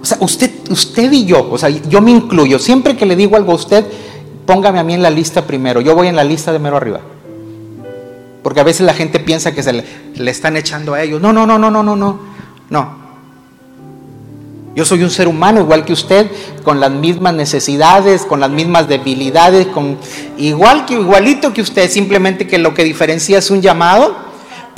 O 0.00 0.04
sea, 0.06 0.16
usted, 0.22 0.50
usted 0.70 1.12
y 1.12 1.26
yo, 1.26 1.50
o 1.50 1.58
sea, 1.58 1.68
yo 1.68 2.00
me 2.00 2.12
incluyo. 2.12 2.58
Siempre 2.58 2.96
que 2.96 3.04
le 3.04 3.14
digo 3.14 3.36
algo 3.36 3.52
a 3.52 3.56
usted, 3.56 3.84
póngame 4.46 4.78
a 4.78 4.84
mí 4.84 4.94
en 4.94 5.02
la 5.02 5.10
lista 5.10 5.46
primero. 5.46 5.82
Yo 5.82 5.94
voy 5.94 6.08
en 6.08 6.16
la 6.16 6.24
lista 6.24 6.50
de 6.50 6.58
mero 6.60 6.78
arriba. 6.78 7.00
Porque 8.42 8.60
a 8.60 8.64
veces 8.64 8.86
la 8.86 8.94
gente 8.94 9.20
piensa 9.20 9.52
que 9.52 9.62
se 9.62 9.74
le, 9.74 10.30
están 10.30 10.56
echando 10.56 10.94
a 10.94 11.02
ellos. 11.02 11.20
No, 11.20 11.34
no, 11.34 11.46
no, 11.46 11.58
no, 11.58 11.70
no, 11.70 11.82
no, 11.82 11.94
no. 11.94 12.20
No. 12.70 13.07
Yo 14.78 14.84
soy 14.84 15.02
un 15.02 15.10
ser 15.10 15.26
humano 15.26 15.58
igual 15.58 15.84
que 15.84 15.92
usted, 15.92 16.30
con 16.62 16.78
las 16.78 16.92
mismas 16.92 17.34
necesidades, 17.34 18.22
con 18.22 18.38
las 18.38 18.50
mismas 18.50 18.86
debilidades, 18.86 19.66
con 19.66 19.98
igual 20.36 20.86
que 20.86 20.94
igualito 20.94 21.52
que 21.52 21.62
usted, 21.62 21.90
simplemente 21.90 22.46
que 22.46 22.58
lo 22.58 22.74
que 22.74 22.84
diferencia 22.84 23.38
es 23.38 23.50
un 23.50 23.60
llamado 23.60 24.28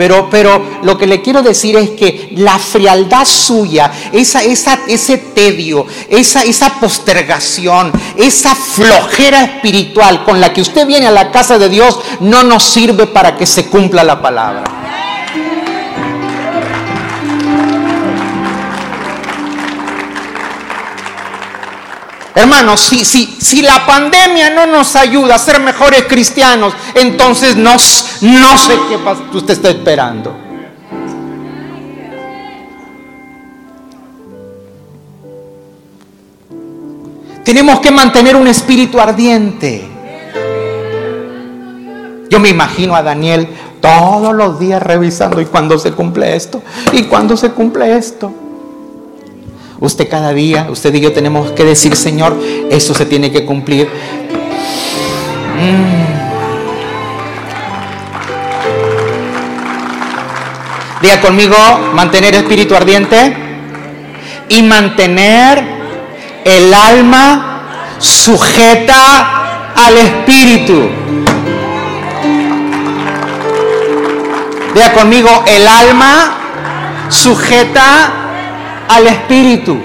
pero, 0.00 0.30
pero 0.30 0.64
lo 0.82 0.96
que 0.96 1.06
le 1.06 1.20
quiero 1.20 1.42
decir 1.42 1.76
es 1.76 1.90
que 1.90 2.32
la 2.36 2.58
frialdad 2.58 3.26
suya, 3.26 3.92
esa, 4.10 4.42
esa, 4.42 4.78
ese 4.88 5.18
tedio, 5.18 5.86
esa, 6.08 6.40
esa 6.44 6.80
postergación, 6.80 7.92
esa 8.16 8.54
flojera 8.54 9.42
espiritual 9.44 10.24
con 10.24 10.40
la 10.40 10.54
que 10.54 10.62
usted 10.62 10.86
viene 10.86 11.08
a 11.08 11.10
la 11.10 11.30
casa 11.30 11.58
de 11.58 11.68
Dios, 11.68 12.00
no 12.20 12.42
nos 12.42 12.64
sirve 12.64 13.08
para 13.08 13.36
que 13.36 13.44
se 13.44 13.66
cumpla 13.66 14.02
la 14.02 14.22
palabra. 14.22 14.79
Hermanos, 22.34 22.80
si, 22.80 23.04
si, 23.04 23.26
si 23.40 23.62
la 23.62 23.84
pandemia 23.86 24.50
no 24.50 24.66
nos 24.66 24.94
ayuda 24.94 25.34
a 25.34 25.38
ser 25.38 25.60
mejores 25.60 26.04
cristianos, 26.04 26.72
entonces 26.94 27.56
no, 27.56 27.72
no 27.72 28.58
sé 28.58 28.78
qué 28.88 29.36
usted 29.36 29.54
está 29.54 29.70
esperando. 29.70 30.50
Tenemos 37.44 37.80
que 37.80 37.90
mantener 37.90 38.36
un 38.36 38.46
espíritu 38.46 39.00
ardiente. 39.00 39.88
Yo 42.28 42.38
me 42.38 42.48
imagino 42.48 42.94
a 42.94 43.02
Daniel 43.02 43.48
todos 43.80 44.32
los 44.34 44.60
días 44.60 44.80
revisando 44.80 45.40
y 45.40 45.46
cuando 45.46 45.76
se 45.78 45.90
cumple 45.90 46.36
esto, 46.36 46.62
y 46.92 47.04
cuando 47.04 47.36
se 47.36 47.50
cumple 47.50 47.96
esto. 47.96 48.32
Usted 49.80 50.08
cada 50.10 50.34
día, 50.34 50.66
usted 50.70 50.94
y 50.94 51.00
yo 51.00 51.12
tenemos 51.12 51.52
que 51.52 51.64
decir, 51.64 51.96
Señor, 51.96 52.38
eso 52.70 52.92
se 52.92 53.06
tiene 53.06 53.32
que 53.32 53.46
cumplir. 53.46 53.88
Mm. 55.56 56.10
Diga 61.00 61.20
conmigo, 61.22 61.56
mantener 61.94 62.34
espíritu 62.34 62.74
ardiente 62.74 63.34
y 64.50 64.62
mantener 64.62 65.64
el 66.44 66.74
alma 66.74 67.96
sujeta 67.98 69.72
al 69.74 69.96
espíritu. 69.96 70.90
Diga 74.74 74.92
conmigo, 74.92 75.44
el 75.46 75.66
alma 75.66 76.36
sujeta 77.08 78.19
al 78.90 79.06
espíritu. 79.06 79.78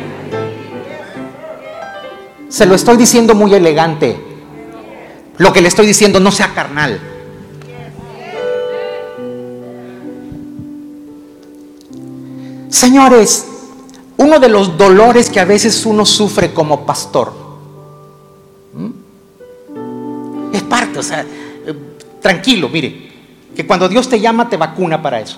Se 2.50 2.66
lo 2.66 2.74
estoy 2.74 2.98
diciendo 2.98 3.36
muy 3.36 3.54
elegante. 3.54 4.20
Lo 5.38 5.54
que 5.54 5.62
le 5.62 5.68
estoy 5.68 5.86
diciendo 5.86 6.20
no 6.20 6.32
sea 6.32 6.54
carnal. 6.56 7.00
Señores, 12.70 13.48
uno 14.18 14.40
de 14.40 14.50
los 14.50 14.76
dolores 14.76 15.30
que 15.30 15.40
a 15.40 15.46
veces 15.46 15.86
uno 15.86 16.06
sufre 16.06 16.52
como 16.52 16.86
pastor 16.86 17.46
es 20.52 20.64
parte, 20.64 21.00
o 21.00 21.04
sea, 21.04 21.26
tranquilo, 22.22 22.70
mire, 22.70 23.12
que 23.56 23.68
cuando 23.68 23.88
Dios 23.88 24.10
te 24.10 24.20
llama 24.20 24.50
te 24.50 24.58
vacuna 24.58 25.02
para 25.02 25.20
eso. 25.20 25.38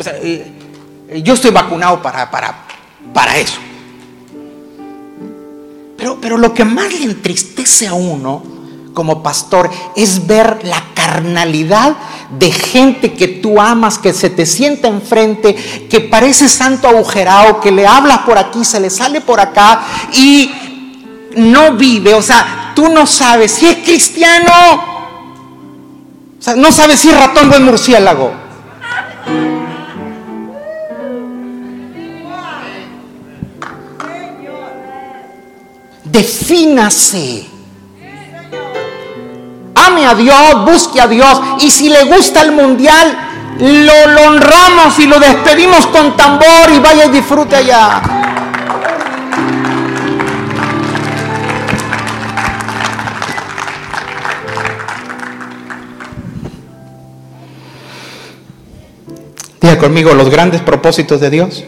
O 0.00 0.02
sea, 0.02 0.14
eh, 0.22 1.22
yo 1.22 1.34
estoy 1.34 1.50
vacunado 1.50 2.00
para, 2.00 2.30
para, 2.30 2.64
para 3.12 3.36
eso. 3.36 3.58
Pero, 5.98 6.18
pero 6.18 6.38
lo 6.38 6.54
que 6.54 6.64
más 6.64 6.90
le 6.94 7.04
entristece 7.04 7.86
a 7.86 7.92
uno 7.92 8.42
como 8.94 9.22
pastor 9.22 9.70
es 9.94 10.26
ver 10.26 10.60
la 10.64 10.82
carnalidad 10.94 11.98
de 12.30 12.50
gente 12.50 13.12
que 13.12 13.28
tú 13.28 13.60
amas, 13.60 13.98
que 13.98 14.14
se 14.14 14.30
te 14.30 14.46
sienta 14.46 14.88
enfrente, 14.88 15.54
que 15.90 16.00
parece 16.00 16.48
santo 16.48 16.88
agujerado, 16.88 17.60
que 17.60 17.70
le 17.70 17.86
hablas 17.86 18.20
por 18.20 18.38
aquí, 18.38 18.64
se 18.64 18.80
le 18.80 18.88
sale 18.88 19.20
por 19.20 19.38
acá 19.38 19.82
y 20.14 20.50
no 21.36 21.74
vive, 21.74 22.14
o 22.14 22.22
sea, 22.22 22.72
tú 22.74 22.88
no 22.88 23.06
sabes 23.06 23.52
si 23.52 23.66
es 23.66 23.76
cristiano, 23.84 24.50
o 26.38 26.42
sea, 26.42 26.56
no 26.56 26.72
sabes 26.72 27.00
si 27.00 27.10
es 27.10 27.18
ratón 27.18 27.50
o 27.50 27.54
es 27.54 27.60
murciélago. 27.60 28.39
Defínase. 36.10 37.46
Ame 39.74 40.06
a 40.06 40.14
Dios, 40.14 40.64
busque 40.64 41.00
a 41.00 41.06
Dios. 41.06 41.40
Y 41.60 41.70
si 41.70 41.88
le 41.88 42.04
gusta 42.04 42.42
el 42.42 42.52
mundial, 42.52 43.16
lo, 43.58 44.22
honramos 44.26 44.98
y 44.98 45.06
lo 45.06 45.20
despedimos 45.20 45.86
con 45.86 46.16
tambor 46.16 46.70
y 46.74 46.78
vaya 46.78 47.06
y 47.06 47.10
disfrute 47.10 47.56
allá. 47.56 48.02
Diga 59.60 59.78
conmigo, 59.78 60.14
los 60.14 60.30
grandes 60.30 60.62
propósitos 60.62 61.20
de 61.20 61.30
Dios 61.30 61.64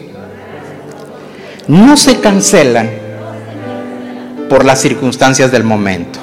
no 1.67 1.95
se 1.95 2.19
cancelan 2.19 3.02
por 4.49 4.65
las 4.65 4.81
circunstancias 4.81 5.51
del 5.51 5.63
momento. 5.63 6.19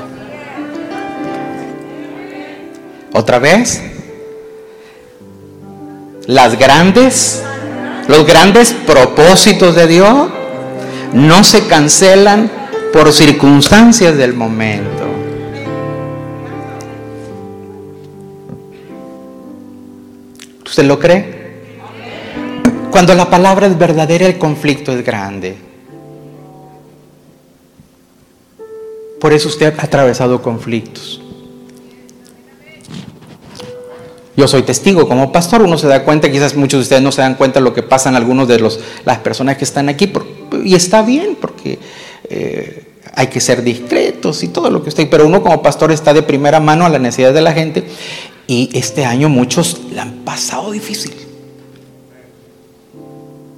Otra 3.12 3.38
vez, 3.38 3.82
las 6.26 6.58
grandes, 6.58 7.42
los 8.06 8.24
grandes 8.26 8.72
propósitos 8.72 9.74
de 9.74 9.86
Dios 9.86 10.28
no 11.12 11.42
se 11.42 11.66
cancelan 11.66 12.50
por 12.92 13.12
circunstancias 13.12 14.16
del 14.16 14.34
momento. 14.34 15.04
¿Usted 20.64 20.84
lo 20.84 20.98
cree? 21.00 21.40
Cuando 22.90 23.14
la 23.14 23.28
palabra 23.28 23.66
es 23.66 23.76
verdadera, 23.76 24.26
el 24.26 24.38
conflicto 24.38 24.92
es 24.92 25.04
grande. 25.04 25.69
Por 29.20 29.32
eso 29.32 29.48
usted 29.48 29.74
ha 29.78 29.84
atravesado 29.84 30.40
conflictos. 30.42 31.20
Yo 34.36 34.48
soy 34.48 34.62
testigo 34.62 35.06
como 35.06 35.32
pastor, 35.32 35.62
uno 35.62 35.76
se 35.76 35.86
da 35.86 36.02
cuenta, 36.04 36.30
quizás 36.30 36.56
muchos 36.56 36.78
de 36.78 36.82
ustedes 36.82 37.02
no 37.02 37.12
se 37.12 37.20
dan 37.20 37.34
cuenta 37.34 37.60
de 37.60 37.64
lo 37.64 37.74
que 37.74 37.82
pasa 37.82 38.08
en 38.08 38.16
algunos 38.16 38.48
de 38.48 38.58
los, 38.58 38.80
las 39.04 39.18
personas 39.18 39.58
que 39.58 39.64
están 39.64 39.90
aquí, 39.90 40.10
y 40.64 40.74
está 40.74 41.02
bien, 41.02 41.36
porque 41.38 41.78
eh, 42.30 42.86
hay 43.14 43.26
que 43.26 43.40
ser 43.40 43.62
discretos 43.62 44.42
y 44.42 44.48
todo 44.48 44.70
lo 44.70 44.82
que 44.82 44.88
usted, 44.88 45.10
pero 45.10 45.26
uno 45.26 45.42
como 45.42 45.60
pastor 45.60 45.92
está 45.92 46.14
de 46.14 46.22
primera 46.22 46.58
mano 46.58 46.86
a 46.86 46.88
la 46.88 46.98
necesidad 46.98 47.34
de 47.34 47.42
la 47.42 47.52
gente, 47.52 47.84
y 48.46 48.70
este 48.72 49.04
año 49.04 49.28
muchos 49.28 49.78
la 49.92 50.02
han 50.02 50.24
pasado 50.24 50.70
difícil 50.70 51.12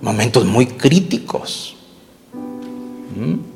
momentos 0.03 0.45
muy 0.45 0.67
críticos. 0.67 1.77
¿Mm? 3.17 3.52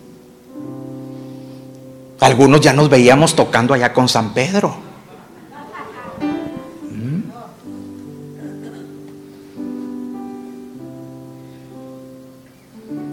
Algunos 2.20 2.60
ya 2.60 2.72
nos 2.72 2.88
veíamos 2.88 3.34
tocando 3.34 3.74
allá 3.74 3.92
con 3.92 4.08
San 4.08 4.32
Pedro. 4.32 4.74
¿Mm? 6.90 7.20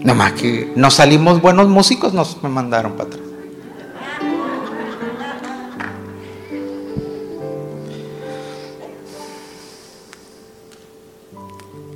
Nada 0.04 0.14
más 0.14 0.32
que 0.32 0.72
no 0.74 0.90
salimos 0.90 1.40
buenos 1.40 1.68
músicos, 1.68 2.14
nos 2.14 2.42
mandaron 2.42 2.92
para 2.92 3.08
atrás. 3.10 3.34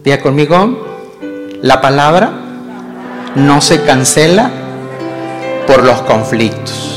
Día 0.08 0.22
conmigo. 0.22 0.86
La 1.60 1.80
palabra 1.80 2.30
no 3.34 3.60
se 3.60 3.82
cancela 3.82 4.50
por 5.66 5.84
los 5.84 6.00
conflictos. 6.02 6.87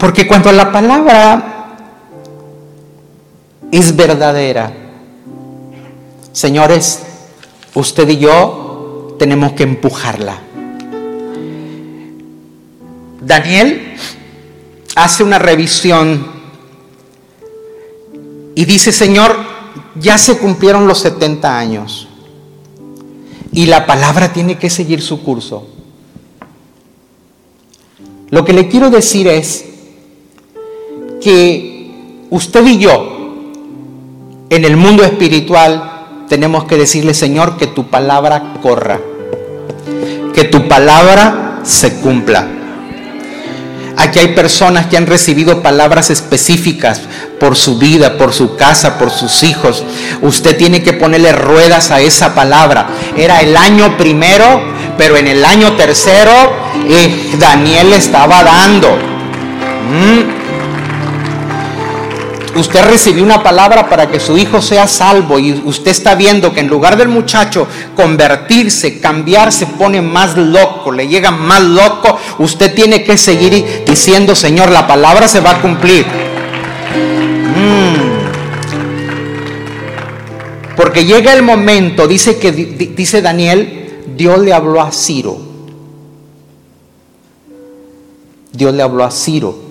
Porque 0.00 0.26
cuando 0.26 0.50
la 0.50 0.72
palabra 0.72 1.76
es 3.70 3.94
verdadera, 3.94 4.72
señores, 6.32 7.02
usted 7.74 8.08
y 8.08 8.16
yo 8.16 9.16
tenemos 9.18 9.52
que 9.52 9.64
empujarla. 9.64 10.38
Daniel 13.20 13.94
hace 14.96 15.22
una 15.22 15.38
revisión 15.38 16.26
y 18.54 18.64
dice, 18.64 18.92
Señor, 18.92 19.36
ya 19.96 20.16
se 20.16 20.38
cumplieron 20.38 20.86
los 20.86 21.00
70 21.00 21.58
años 21.58 22.08
y 23.52 23.66
la 23.66 23.84
palabra 23.84 24.32
tiene 24.32 24.56
que 24.56 24.70
seguir 24.70 25.02
su 25.02 25.22
curso. 25.22 25.68
Lo 28.30 28.46
que 28.46 28.54
le 28.54 28.66
quiero 28.66 28.88
decir 28.88 29.28
es 29.28 29.66
que 31.20 31.90
usted 32.30 32.66
y 32.66 32.78
yo 32.78 33.20
en 34.50 34.64
el 34.64 34.76
mundo 34.76 35.04
espiritual 35.04 35.90
tenemos 36.28 36.64
que 36.64 36.76
decirle, 36.76 37.14
Señor, 37.14 37.56
que 37.56 37.66
tu 37.66 37.88
palabra 37.88 38.54
corra, 38.62 39.00
que 40.34 40.44
tu 40.44 40.68
palabra 40.68 41.60
se 41.62 42.00
cumpla. 42.00 42.46
Aquí 43.96 44.18
hay 44.18 44.28
personas 44.28 44.86
que 44.86 44.96
han 44.96 45.06
recibido 45.06 45.62
palabras 45.62 46.08
específicas 46.10 47.02
por 47.38 47.56
su 47.56 47.78
vida, 47.78 48.16
por 48.16 48.32
su 48.32 48.56
casa, 48.56 48.98
por 48.98 49.10
sus 49.10 49.42
hijos. 49.42 49.84
Usted 50.22 50.56
tiene 50.56 50.82
que 50.82 50.94
ponerle 50.94 51.32
ruedas 51.32 51.90
a 51.90 52.00
esa 52.00 52.34
palabra. 52.34 52.88
Era 53.16 53.40
el 53.40 53.56
año 53.56 53.96
primero, 53.98 54.62
pero 54.96 55.16
en 55.16 55.28
el 55.28 55.44
año 55.44 55.72
tercero 55.72 56.32
eh, 56.88 57.36
Daniel 57.38 57.92
estaba 57.92 58.42
dando. 58.42 58.88
Mm 59.92 60.39
usted 62.60 62.84
recibió 62.84 63.24
una 63.24 63.42
palabra 63.42 63.88
para 63.88 64.10
que 64.10 64.20
su 64.20 64.38
hijo 64.38 64.62
sea 64.62 64.86
salvo 64.86 65.38
y 65.38 65.52
usted 65.64 65.90
está 65.90 66.14
viendo 66.14 66.52
que 66.52 66.60
en 66.60 66.68
lugar 66.68 66.96
del 66.96 67.08
muchacho 67.08 67.66
convertirse, 67.96 69.00
cambiar, 69.00 69.50
se 69.52 69.66
pone 69.66 70.00
más 70.02 70.36
loco, 70.36 70.92
le 70.92 71.08
llega 71.08 71.30
más 71.30 71.62
loco, 71.62 72.18
usted 72.38 72.74
tiene 72.74 73.02
que 73.02 73.16
seguir 73.16 73.84
diciendo, 73.86 74.34
Señor, 74.34 74.70
la 74.70 74.86
palabra 74.86 75.26
se 75.26 75.40
va 75.40 75.52
a 75.52 75.60
cumplir. 75.60 76.06
Mm. 77.56 78.00
Porque 80.76 81.04
llega 81.04 81.32
el 81.32 81.42
momento, 81.42 82.06
dice 82.06 82.38
que 82.38 82.52
dice 82.52 83.22
Daniel, 83.22 84.02
Dios 84.16 84.38
le 84.38 84.52
habló 84.52 84.80
a 84.80 84.92
Ciro. 84.92 85.38
Dios 88.52 88.74
le 88.74 88.82
habló 88.82 89.04
a 89.04 89.10
Ciro. 89.10 89.69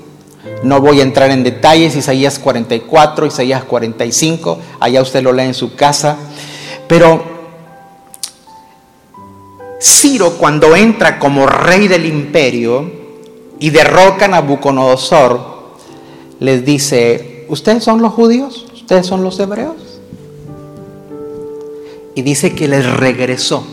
No 0.64 0.82
voy 0.82 1.00
a 1.00 1.04
entrar 1.04 1.32
en 1.32 1.44
detalles, 1.44 1.96
Isaías 1.96 2.38
44, 2.38 3.26
Isaías 3.26 3.64
45, 3.64 4.60
allá 4.80 5.02
usted 5.02 5.24
lo 5.24 5.32
lee 5.32 5.44
en 5.44 5.54
su 5.54 5.76
casa. 5.76 6.18
Pero 6.88 7.24
Ciro 9.82 10.38
cuando 10.38 10.76
entra 10.76 11.18
como 11.20 11.46
rey 11.46 11.88
del 11.88 12.06
imperio 12.06 12.92
y 13.60 13.70
derroca 13.70 14.26
a 14.26 14.28
Nabucodonosor, 14.28 15.60
les 16.40 16.66
dice, 16.66 17.46
¿ustedes 17.48 17.84
son 17.84 18.02
los 18.02 18.14
judíos? 18.14 18.66
¿Ustedes 18.74 19.08
son 19.08 19.24
los 19.24 19.40
hebreos? 19.40 19.76
Y 22.16 22.22
dice 22.22 22.54
que 22.54 22.68
les 22.68 22.86
regresó 22.86 23.64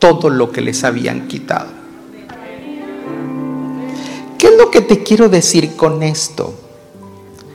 todo 0.00 0.30
lo 0.30 0.50
que 0.50 0.62
les 0.62 0.82
habían 0.82 1.28
quitado. 1.28 1.79
¿Qué 4.60 4.64
es 4.64 4.66
lo 4.66 4.70
que 4.72 4.94
te 4.94 5.02
quiero 5.02 5.30
decir 5.30 5.74
con 5.74 6.02
esto? 6.02 6.52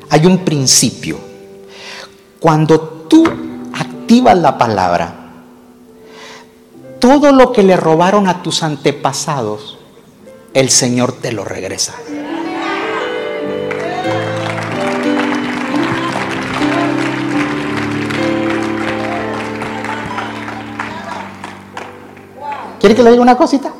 Hay 0.09 0.25
un 0.25 0.39
principio. 0.39 1.19
Cuando 2.39 2.79
tú 3.07 3.23
activas 3.73 4.35
la 4.35 4.57
palabra, 4.57 5.13
todo 6.99 7.31
lo 7.31 7.51
que 7.51 7.61
le 7.61 7.77
robaron 7.77 8.27
a 8.27 8.41
tus 8.41 8.63
antepasados, 8.63 9.77
el 10.55 10.71
Señor 10.71 11.11
te 11.11 11.31
lo 11.31 11.45
regresa. 11.45 11.93
¿Quiere 22.79 22.95
que 22.95 23.03
le 23.03 23.11
diga 23.11 23.21
una 23.21 23.37
cosita? 23.37 23.71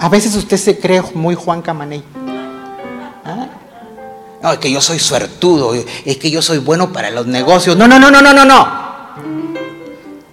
A 0.00 0.08
veces 0.08 0.34
usted 0.34 0.56
se 0.56 0.78
cree 0.78 1.02
muy 1.12 1.34
Juan 1.34 1.60
Camaney. 1.60 2.02
¿Ah? 3.22 3.46
No, 4.42 4.52
es 4.52 4.58
que 4.58 4.72
yo 4.72 4.80
soy 4.80 4.98
suertudo, 4.98 5.74
es 5.74 6.16
que 6.16 6.30
yo 6.30 6.40
soy 6.40 6.56
bueno 6.56 6.90
para 6.90 7.10
los 7.10 7.26
negocios. 7.26 7.76
No, 7.76 7.86
no, 7.86 7.98
no, 7.98 8.10
no, 8.10 8.22
no, 8.22 8.32
no, 8.32 8.44
no. 8.46 8.68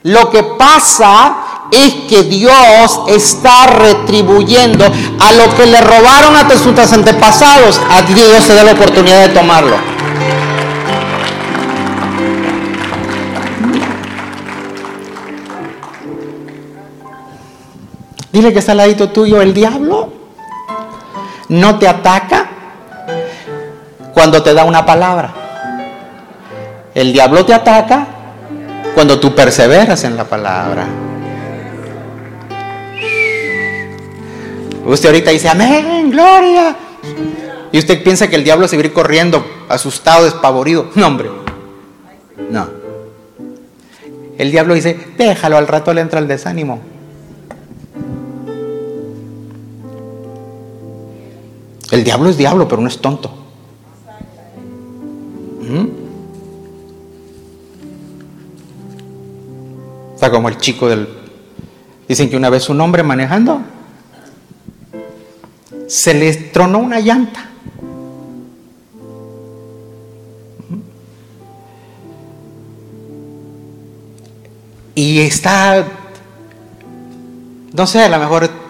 Lo 0.03 0.29
que 0.29 0.41
pasa 0.57 1.67
es 1.69 1.93
que 2.07 2.23
Dios 2.23 3.01
está 3.09 3.67
retribuyendo 3.67 4.85
a 4.85 5.31
lo 5.33 5.53
que 5.57 5.65
le 5.65 5.81
robaron 5.81 6.37
a 6.37 6.47
tus 6.47 6.65
antepasados. 6.93 7.81
A 7.89 8.03
Dios 8.03 8.45
se 8.45 8.55
da 8.55 8.63
la 8.63 8.71
oportunidad 8.71 9.27
de 9.27 9.33
tomarlo. 9.33 9.96
Dile 18.37 18.53
que 18.53 18.59
está 18.59 18.73
al 18.73 18.77
ladito 18.77 19.09
tuyo 19.09 19.41
el 19.41 19.51
diablo. 19.51 20.13
No 21.49 21.79
te 21.79 21.87
ataca 21.87 22.47
cuando 24.13 24.43
te 24.43 24.53
da 24.53 24.63
una 24.63 24.85
palabra. 24.85 25.33
El 26.93 27.13
diablo 27.13 27.43
te 27.47 27.55
ataca 27.55 28.05
cuando 28.93 29.19
tú 29.19 29.33
perseveras 29.33 30.03
en 30.03 30.15
la 30.15 30.25
palabra. 30.25 30.85
Usted 34.85 35.09
ahorita 35.09 35.31
dice, 35.31 35.49
amén, 35.49 36.11
gloria. 36.11 36.75
Y 37.71 37.79
usted 37.79 38.03
piensa 38.03 38.29
que 38.29 38.35
el 38.35 38.43
diablo 38.43 38.67
se 38.67 38.77
va 38.77 38.83
a 38.83 38.85
ir 38.85 38.93
corriendo, 38.93 39.43
asustado, 39.67 40.25
despavorido. 40.25 40.91
No, 40.93 41.07
hombre. 41.07 41.31
No. 42.51 42.67
El 44.37 44.51
diablo 44.51 44.75
dice, 44.75 44.95
déjalo, 45.17 45.57
al 45.57 45.67
rato 45.67 45.91
le 45.91 46.01
entra 46.01 46.19
el 46.19 46.27
desánimo. 46.27 46.96
El 51.91 52.03
diablo 52.03 52.29
es 52.29 52.37
diablo, 52.37 52.67
pero 52.67 52.81
no 52.81 52.87
es 52.87 52.99
tonto. 52.99 53.31
¿Mm? 55.61 55.87
Está 60.15 60.29
como 60.31 60.49
el 60.49 60.57
chico 60.57 60.89
del... 60.89 61.07
Dicen 62.07 62.29
que 62.29 62.37
una 62.37 62.49
vez 62.49 62.69
un 62.69 62.81
hombre 62.81 63.03
manejando 63.03 63.61
se 65.87 66.13
le 66.13 66.33
tronó 66.33 66.79
una 66.79 66.99
llanta. 66.99 67.49
¿Mm? 70.69 70.79
Y 74.95 75.19
está, 75.19 75.87
no 77.73 77.87
sé, 77.87 78.03
a 78.03 78.09
lo 78.09 78.19
mejor 78.19 78.66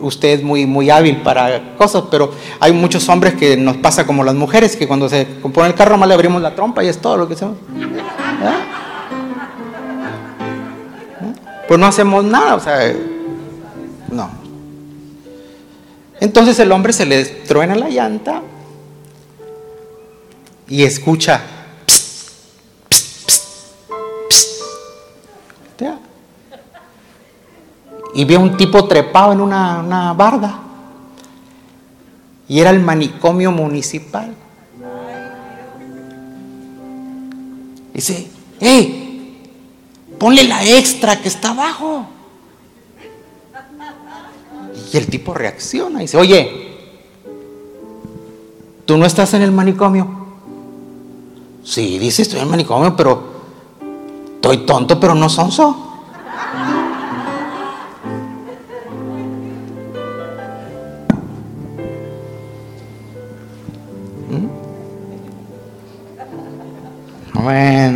usted 0.00 0.28
es 0.28 0.42
muy, 0.42 0.66
muy 0.66 0.90
hábil 0.90 1.22
para 1.22 1.76
cosas, 1.76 2.04
pero 2.10 2.32
hay 2.60 2.72
muchos 2.72 3.08
hombres 3.08 3.34
que 3.34 3.56
nos 3.56 3.76
pasa 3.78 4.06
como 4.06 4.24
las 4.24 4.34
mujeres, 4.34 4.76
que 4.76 4.86
cuando 4.86 5.08
se 5.08 5.26
compone 5.42 5.68
el 5.68 5.74
carro 5.74 5.96
más 5.98 6.08
le 6.08 6.14
abrimos 6.14 6.42
la 6.42 6.54
trompa 6.54 6.84
y 6.84 6.88
es 6.88 6.98
todo 6.98 7.16
lo 7.16 7.28
que 7.28 7.34
hacemos. 7.34 7.56
Pues 11.66 11.78
no 11.78 11.86
hacemos 11.86 12.24
nada, 12.24 12.54
o 12.54 12.60
sea, 12.60 12.92
no. 14.10 14.30
Entonces 16.20 16.58
el 16.58 16.72
hombre 16.72 16.92
se 16.92 17.06
le 17.06 17.24
truena 17.24 17.74
la 17.74 17.88
llanta 17.88 18.42
y 20.66 20.82
escucha 20.82 21.42
y 28.14 28.24
ve 28.24 28.36
un 28.36 28.56
tipo 28.56 28.86
trepado 28.86 29.32
en 29.32 29.40
una, 29.40 30.12
barda. 30.14 30.60
Y 32.48 32.60
era 32.60 32.70
el 32.70 32.80
manicomio 32.80 33.52
municipal. 33.52 34.34
Dice, 37.92 38.30
¡hey! 38.60 39.04
Ponle 40.18 40.44
la 40.44 40.64
extra 40.64 41.20
que 41.20 41.28
está 41.28 41.50
abajo. 41.50 42.06
Y 44.92 44.96
el 44.96 45.06
tipo 45.06 45.34
reacciona 45.34 45.98
y 45.98 46.02
dice, 46.02 46.16
oye, 46.16 46.76
¿tú 48.86 48.96
no 48.96 49.04
estás 49.04 49.34
en 49.34 49.42
el 49.42 49.52
manicomio? 49.52 50.08
Sí, 51.62 51.98
dice, 51.98 52.22
estoy 52.22 52.38
en 52.38 52.44
el 52.44 52.50
manicomio, 52.50 52.96
pero 52.96 53.22
estoy 54.36 54.58
tonto, 54.58 54.98
pero 54.98 55.14
no 55.14 55.28
sonso. 55.28 55.88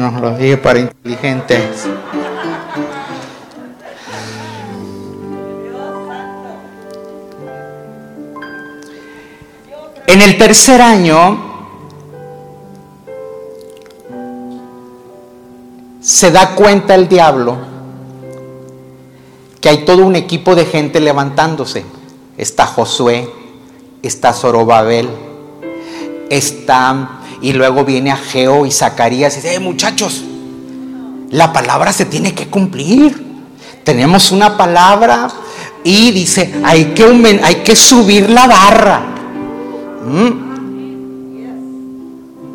Bueno, 0.03 0.21
lo 0.21 0.37
dije 0.37 0.57
para 0.57 0.81
inteligentes. 0.81 1.87
En 10.09 10.21
el 10.21 10.37
tercer 10.39 10.83
año 10.83 11.39
se 16.01 16.33
da 16.33 16.57
cuenta 16.57 16.97
el 16.97 17.07
diablo 17.09 17.59
que 19.61 19.69
hay 19.69 19.85
todo 19.85 20.05
un 20.05 20.17
equipo 20.17 20.57
de 20.57 20.65
gente 20.65 20.99
levantándose. 20.99 21.85
Está 22.37 22.67
Josué, 22.67 23.31
está 24.03 24.33
Zorobabel, 24.33 25.09
está 26.29 27.22
y 27.43 27.53
luego 27.53 27.85
viene 27.85 28.13
Ageo 28.13 28.65
y 28.65 28.71
Zacarías 28.71 29.35
y 29.35 29.37
dice, 29.37 29.55
eh, 29.55 29.61
muchachos, 29.61 30.23
la 31.31 31.53
palabra 31.53 31.93
se 31.93 32.05
tiene 32.05 32.35
que 32.35 32.47
cumplir. 32.49 33.21
Tenemos 33.85 34.31
una 34.31 34.57
palabra 34.57 35.29
y 35.83 36.13
dice, 36.13 36.55
hay 36.65 36.87
que, 36.95 37.41
hay 37.43 37.57
que 37.57 37.75
subir 37.75 38.31
la 38.31 38.47
barra. 38.47 39.03
¿Mm? 40.07 40.53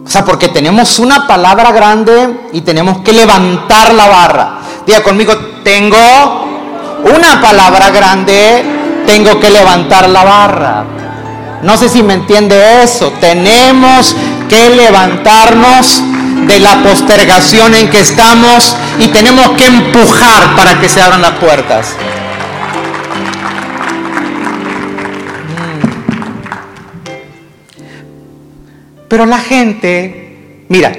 O 0.06 0.10
sea, 0.10 0.24
porque 0.24 0.48
tenemos 0.48 1.00
una 1.00 1.28
palabra 1.28 1.74
grande 1.74 2.48
y 2.54 2.62
tenemos 2.62 3.00
que 3.00 3.12
levantar 3.12 3.94
la 3.94 4.08
barra. 4.08 4.60
Diga 4.86 5.04
conmigo, 5.04 5.34
tengo 5.66 5.98
una 7.04 7.42
palabra 7.42 7.90
grande, 7.90 8.64
tengo 9.06 9.38
que 9.38 9.50
levantar 9.50 10.08
la 10.08 10.24
barra. 10.24 10.86
No 11.62 11.76
sé 11.76 11.90
si 11.90 12.04
me 12.04 12.14
entiende 12.14 12.84
eso. 12.84 13.12
Tenemos 13.20 14.16
que 14.48 14.70
levantarnos 14.70 16.04
de 16.48 16.60
la 16.60 16.82
postergación 16.84 17.76
en 17.76 17.90
que 17.90 18.00
estamos 18.00 18.76
y 19.00 19.08
tenemos 19.08 19.50
que 19.52 19.66
empujar 19.66 20.56
para 20.56 20.80
que 20.80 20.88
se 20.88 21.02
abran 21.02 21.22
las 21.22 21.34
puertas. 21.34 21.96
Mm. 25.50 25.80
Pero 29.08 29.26
la 29.26 29.40
gente 29.40 30.28
Mira, 30.70 30.94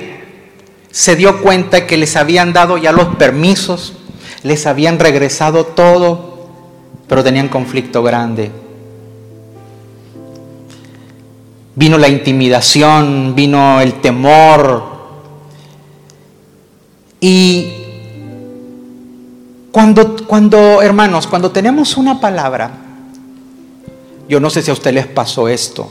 se 0.90 1.16
dio 1.16 1.42
cuenta 1.42 1.86
que 1.86 1.98
les 1.98 2.16
habían 2.16 2.52
dado 2.52 2.78
ya 2.78 2.92
los 2.92 3.16
permisos, 3.16 3.94
les 4.42 4.66
habían 4.66 4.98
regresado 4.98 5.66
todo, 5.66 6.48
pero 7.06 7.22
tenían 7.22 7.48
conflicto 7.48 8.02
grande. 8.02 8.50
Vino 11.78 11.96
la 11.96 12.08
intimidación, 12.08 13.34
vino 13.36 13.80
el 13.80 14.00
temor. 14.00 14.82
Y 17.20 17.72
cuando, 19.70 20.16
cuando, 20.26 20.82
hermanos, 20.82 21.28
cuando 21.28 21.52
tenemos 21.52 21.96
una 21.96 22.20
palabra, 22.20 22.72
yo 24.28 24.40
no 24.40 24.50
sé 24.50 24.60
si 24.60 24.72
a 24.72 24.74
usted 24.74 24.92
les 24.92 25.06
pasó 25.06 25.46
esto, 25.46 25.88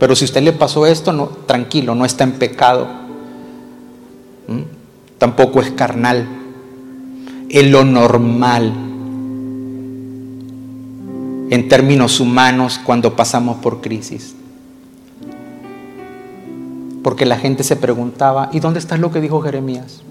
pero 0.00 0.16
si 0.16 0.24
a 0.24 0.26
usted 0.26 0.42
le 0.42 0.52
pasó 0.52 0.84
esto, 0.84 1.12
no, 1.12 1.28
tranquilo, 1.46 1.94
no 1.94 2.04
está 2.04 2.24
en 2.24 2.32
pecado. 2.32 2.88
¿Mm? 4.48 4.62
Tampoco 5.16 5.60
es 5.60 5.70
carnal. 5.70 6.26
Es 7.48 7.70
lo 7.70 7.84
normal 7.84 8.72
en 11.50 11.68
términos 11.68 12.18
humanos 12.18 12.80
cuando 12.82 13.14
pasamos 13.14 13.58
por 13.58 13.80
crisis. 13.80 14.34
Porque 17.06 17.24
la 17.24 17.38
gente 17.38 17.62
se 17.62 17.76
preguntaba, 17.76 18.50
¿y 18.52 18.58
dónde 18.58 18.80
está 18.80 18.96
lo 18.96 19.12
que 19.12 19.20
dijo 19.20 19.40
Jeremías? 19.40 20.02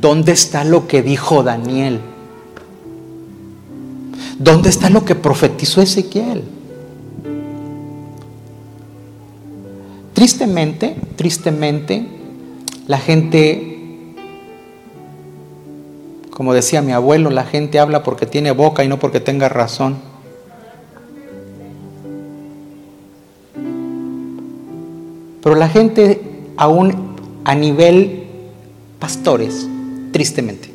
¿Dónde 0.00 0.32
está 0.32 0.64
lo 0.64 0.88
que 0.88 1.02
dijo 1.02 1.42
Daniel? 1.42 2.00
¿Dónde 4.38 4.70
está 4.70 4.88
lo 4.88 5.04
que 5.04 5.14
profetizó 5.14 5.82
Ezequiel? 5.82 6.44
Tristemente, 10.14 10.96
tristemente, 11.16 12.06
la 12.86 12.96
gente, 12.96 14.14
como 16.30 16.54
decía 16.54 16.80
mi 16.80 16.92
abuelo, 16.92 17.28
la 17.28 17.44
gente 17.44 17.78
habla 17.78 18.02
porque 18.02 18.24
tiene 18.24 18.50
boca 18.50 18.82
y 18.82 18.88
no 18.88 18.98
porque 18.98 19.20
tenga 19.20 19.50
razón. 19.50 20.09
Pero 25.42 25.54
la 25.54 25.68
gente 25.68 26.20
aún 26.56 27.16
a 27.44 27.54
nivel 27.54 28.24
pastores, 28.98 29.66
tristemente, 30.12 30.70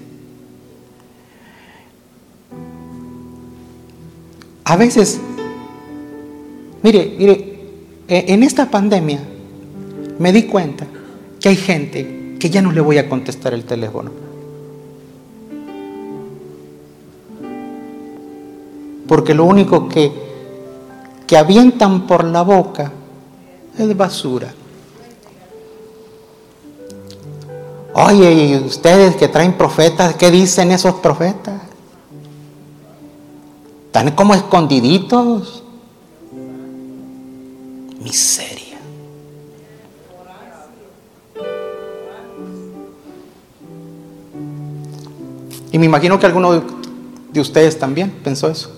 A 4.67 4.75
veces, 4.77 5.21
mire, 6.81 7.15
mire, 7.19 7.33
e, 8.07 8.33
en 8.33 8.41
esta 8.41 8.71
pandemia 8.71 9.19
me 10.17 10.31
di 10.33 10.43
cuenta 10.43 10.87
que 11.39 11.49
hay 11.49 11.55
gente 11.55 12.35
que 12.39 12.49
ya 12.49 12.63
no 12.63 12.71
le 12.71 12.81
voy 12.81 12.97
a 12.97 13.07
contestar 13.07 13.53
el 13.53 13.63
teléfono. 13.63 14.09
Porque 19.07 19.35
lo 19.35 19.45
único 19.45 19.87
que, 19.87 20.11
que 21.27 21.37
avientan 21.37 22.07
por 22.07 22.23
la 22.23 22.41
boca 22.41 22.91
es 23.77 23.97
basura. 23.97 24.53
Oye, 27.93 28.61
ustedes 28.65 29.15
que 29.15 29.29
traen 29.29 29.53
profetas, 29.53 30.15
¿qué 30.15 30.29
dicen 30.29 30.71
esos 30.71 30.95
profetas? 30.95 31.61
Están 33.85 34.11
como 34.11 34.33
escondiditos. 34.33 35.63
Miseria. 38.01 38.77
Y 45.71 45.79
me 45.79 45.85
imagino 45.85 46.19
que 46.19 46.25
alguno 46.25 46.61
de 47.31 47.39
ustedes 47.39 47.79
también 47.79 48.11
pensó 48.23 48.49
eso. 48.49 48.74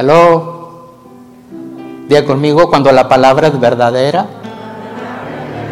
Aló. 0.00 0.94
Diga 2.08 2.24
conmigo 2.24 2.70
cuando 2.70 2.90
la 2.90 3.06
palabra 3.06 3.48
es 3.48 3.60
verdadera 3.60 4.26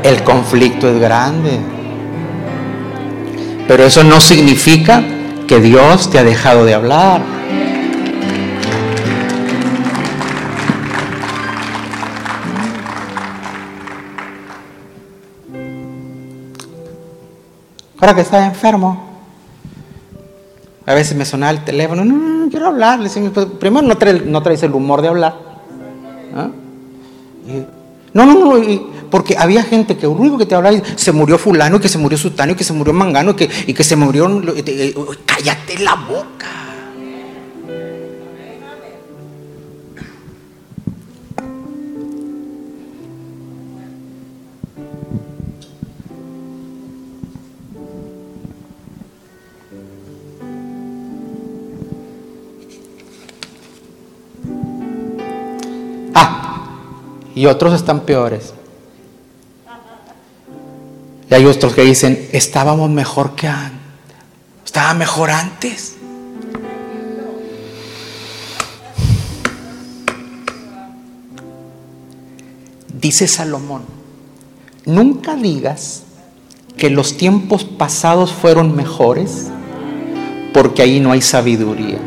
el 0.02 0.22
conflicto 0.22 0.86
es 0.86 1.00
grande. 1.00 1.60
Pero 3.66 3.84
eso 3.84 4.04
no 4.04 4.20
significa 4.20 5.02
que 5.46 5.60
Dios 5.60 6.10
te 6.10 6.18
ha 6.18 6.24
dejado 6.24 6.66
de 6.66 6.74
hablar. 6.74 7.22
Ahora 17.98 18.14
que 18.14 18.20
estás 18.20 18.44
enfermo, 18.44 19.08
a 20.88 20.94
veces 20.94 21.14
me 21.14 21.27
suena 21.27 21.51
el 21.51 21.64
teléfono, 21.64 22.03
no, 22.03 22.16
no, 22.16 22.44
no 22.44 22.51
quiero 22.51 22.68
hablar. 22.68 22.98
Primero 23.61 23.87
no, 23.87 23.94
no 24.24 24.42
traes 24.42 24.62
el 24.62 24.72
humor 24.72 25.03
de 25.03 25.09
hablar. 25.09 25.37
no, 28.14 28.24
no, 28.24 28.35
no, 28.35 28.88
porque 29.11 29.37
había 29.37 29.62
gente 29.62 29.98
que 29.98 30.07
único 30.07 30.38
que 30.38 30.46
te 30.46 30.55
hablaba, 30.55 30.79
se 30.96 31.12
murió 31.12 31.37
fulano, 31.37 31.79
que 31.79 31.90
se 31.90 31.98
murió 31.98 32.16
sutano, 32.16 32.57
que 32.57 32.64
se 32.64 32.72
murió 32.72 32.94
mangano, 32.94 33.37
y 33.66 33.74
que, 33.74 33.85
se 33.85 33.96
murió... 33.96 34.42
Cállate 35.27 35.79
la 35.79 35.94
boca. 35.94 36.58
Y 57.38 57.46
otros 57.46 57.72
están 57.72 58.01
peores. 58.01 58.53
Y 61.31 61.35
hay 61.35 61.46
otros 61.46 61.72
que 61.72 61.83
dicen, 61.83 62.29
estábamos 62.33 62.90
mejor 62.90 63.37
que 63.37 63.46
antes. 63.46 63.79
Estaba 64.64 64.92
mejor 64.94 65.31
antes. 65.31 65.94
Dice 73.01 73.29
Salomón, 73.29 73.83
nunca 74.85 75.37
digas 75.37 76.03
que 76.77 76.90
los 76.90 77.16
tiempos 77.16 77.62
pasados 77.62 78.33
fueron 78.33 78.74
mejores, 78.74 79.46
porque 80.53 80.83
ahí 80.83 80.98
no 80.98 81.12
hay 81.12 81.22
sabiduría. 81.22 82.01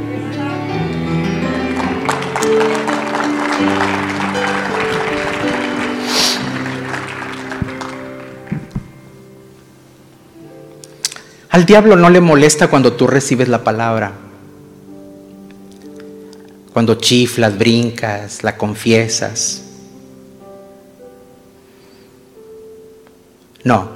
Al 11.51 11.65
diablo 11.65 11.97
no 11.97 12.09
le 12.09 12.21
molesta 12.21 12.69
cuando 12.69 12.93
tú 12.93 13.07
recibes 13.07 13.49
la 13.49 13.61
palabra. 13.61 14.13
Cuando 16.71 16.95
chiflas, 16.95 17.57
brincas, 17.57 18.41
la 18.41 18.55
confiesas. 18.55 19.61
No, 23.65 23.89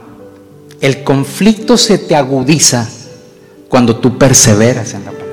el 0.81 1.05
conflicto 1.05 1.77
se 1.77 1.97
te 1.97 2.13
agudiza 2.13 2.89
cuando 3.69 3.95
tú 3.97 4.17
perseveras 4.17 4.93
en 4.93 5.05
la 5.05 5.11
palabra. 5.11 5.25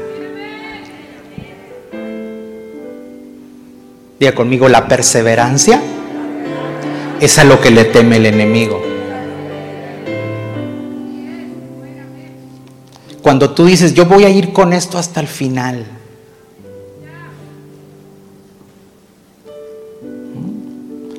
Diga 4.20 4.34
conmigo, 4.36 4.68
la 4.68 4.86
perseverancia 4.86 5.82
es 7.20 7.38
a 7.40 7.44
lo 7.44 7.60
que 7.60 7.72
le 7.72 7.84
teme 7.84 8.18
el 8.18 8.26
enemigo. 8.26 8.91
Cuando 13.22 13.50
tú 13.50 13.66
dices, 13.66 13.94
yo 13.94 14.04
voy 14.06 14.24
a 14.24 14.28
ir 14.28 14.52
con 14.52 14.72
esto 14.72 14.98
hasta 14.98 15.20
el 15.20 15.28
final. 15.28 15.86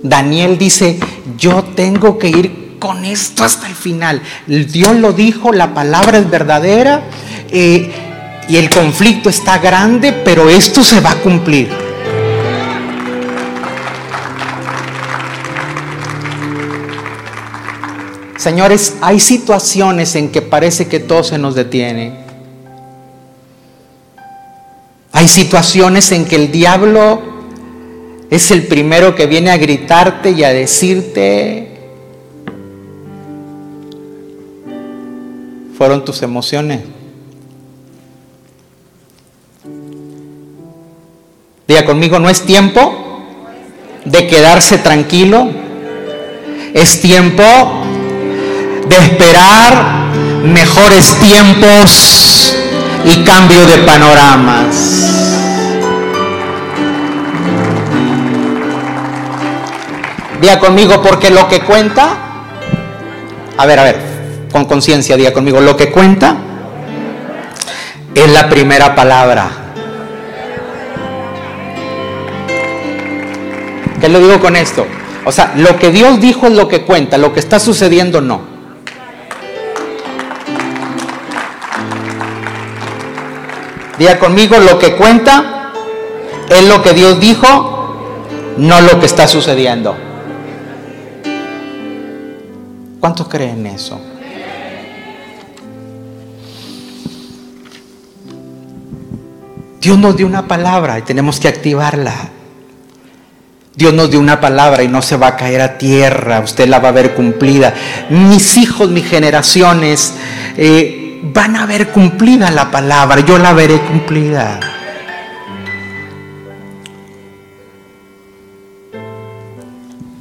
Daniel 0.03 0.57
dice, 0.57 0.99
yo 1.37 1.63
tengo 1.63 2.19
que 2.19 2.27
ir 2.27 2.77
con 2.77 3.05
esto 3.05 3.45
hasta 3.45 3.67
el 3.67 3.75
final. 3.75 4.21
Dios 4.47 4.97
lo 4.97 5.13
dijo, 5.13 5.53
la 5.53 5.73
palabra 5.73 6.17
es 6.17 6.29
verdadera 6.29 7.03
eh, 7.49 7.89
y 8.49 8.57
el 8.57 8.69
conflicto 8.69 9.29
está 9.29 9.59
grande, 9.59 10.11
pero 10.11 10.49
esto 10.49 10.83
se 10.83 10.99
va 10.99 11.11
a 11.11 11.15
cumplir. 11.15 11.69
Señores, 18.43 18.97
hay 18.99 19.21
situaciones 19.21 20.15
en 20.15 20.29
que 20.29 20.41
parece 20.41 20.89
que 20.89 20.99
todo 20.99 21.23
se 21.23 21.37
nos 21.37 21.55
detiene. 21.55 22.11
Hay 25.13 25.29
situaciones 25.29 26.11
en 26.11 26.25
que 26.25 26.35
el 26.35 26.51
diablo 26.51 27.21
es 28.29 28.51
el 28.51 28.67
primero 28.67 29.15
que 29.15 29.27
viene 29.27 29.49
a 29.49 29.55
gritarte 29.55 30.31
y 30.31 30.43
a 30.43 30.49
decirte, 30.49 31.69
fueron 35.77 36.03
tus 36.03 36.21
emociones. 36.21 36.81
Diga 41.65 41.85
conmigo, 41.85 42.19
no 42.19 42.29
es 42.29 42.41
tiempo 42.41 43.21
de 44.03 44.27
quedarse 44.27 44.79
tranquilo, 44.79 45.47
es 46.73 46.99
tiempo 46.99 47.43
de 48.87 48.97
esperar 48.97 49.73
mejores 50.43 51.15
tiempos 51.19 52.55
y 53.05 53.23
cambio 53.23 53.65
de 53.65 53.77
panoramas. 53.79 55.03
Diga 60.41 60.59
conmigo, 60.59 61.01
porque 61.01 61.29
lo 61.29 61.47
que 61.47 61.61
cuenta, 61.61 62.17
a 63.57 63.65
ver, 63.65 63.79
a 63.79 63.83
ver, 63.83 64.01
con 64.51 64.65
conciencia, 64.65 65.15
diga 65.15 65.31
conmigo, 65.31 65.61
lo 65.61 65.77
que 65.77 65.89
cuenta 65.89 66.35
es 68.13 68.29
la 68.29 68.49
primera 68.49 68.93
palabra. 68.93 69.49
¿Qué 74.01 74.09
le 74.09 74.19
digo 74.19 74.37
con 74.41 74.57
esto? 74.57 74.85
O 75.23 75.31
sea, 75.31 75.53
lo 75.55 75.79
que 75.79 75.91
Dios 75.91 76.19
dijo 76.19 76.47
es 76.47 76.53
lo 76.53 76.67
que 76.67 76.81
cuenta, 76.81 77.17
lo 77.17 77.33
que 77.33 77.39
está 77.39 77.57
sucediendo 77.57 78.19
no. 78.19 78.52
Conmigo, 84.19 84.57
lo 84.57 84.77
que 84.79 84.95
cuenta 84.95 85.71
es 86.49 86.67
lo 86.67 86.81
que 86.81 86.93
Dios 86.93 87.19
dijo, 87.19 87.95
no 88.57 88.81
lo 88.81 88.99
que 88.99 89.05
está 89.05 89.27
sucediendo. 89.27 89.95
¿Cuántos 92.99 93.27
creen 93.27 93.65
eso? 93.65 93.99
Dios 99.81 99.97
nos 99.97 100.15
dio 100.15 100.25
una 100.25 100.47
palabra 100.47 100.99
y 100.99 101.01
tenemos 101.01 101.39
que 101.39 101.47
activarla. 101.47 102.13
Dios 103.75 103.93
nos 103.93 104.11
dio 104.11 104.19
una 104.19 104.39
palabra 104.39 104.83
y 104.83 104.87
no 104.87 105.01
se 105.01 105.17
va 105.17 105.27
a 105.27 105.35
caer 105.35 105.59
a 105.59 105.77
tierra, 105.77 106.39
usted 106.41 106.67
la 106.67 106.79
va 106.79 106.89
a 106.89 106.93
ver 106.93 107.13
cumplida. 107.15 107.73
Mis 108.09 108.57
hijos, 108.57 108.89
mis 108.89 109.05
generaciones, 109.05 110.13
eh, 110.57 111.02
van 111.23 111.55
a 111.55 111.65
ver 111.65 111.91
cumplida 111.91 112.51
la 112.51 112.69
palabra, 112.69 113.21
yo 113.21 113.37
la 113.37 113.53
veré 113.53 113.79
cumplida. 113.81 114.59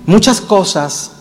Muchas 0.07 0.41
cosas 0.41 1.13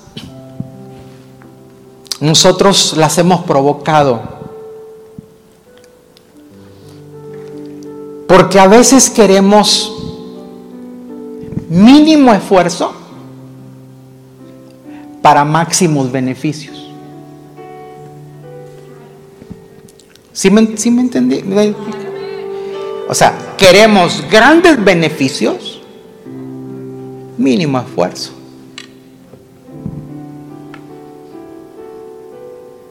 nosotros 2.20 2.96
las 2.98 3.18
hemos 3.18 3.42
provocado. 3.42 4.22
Porque 8.28 8.60
a 8.60 8.68
veces 8.68 9.10
queremos 9.10 9.92
mínimo 11.68 12.32
esfuerzo 12.34 12.94
para 15.22 15.44
máximos 15.44 16.12
beneficios. 16.12 16.81
¿Sí 20.42 20.50
me, 20.50 20.62
entendí? 21.02 21.44
O 23.08 23.14
sea, 23.14 23.54
queremos 23.60 24.24
grandes 24.28 24.84
beneficios, 24.84 25.80
mínimo 27.38 27.80
esfuerzo. 27.80 28.32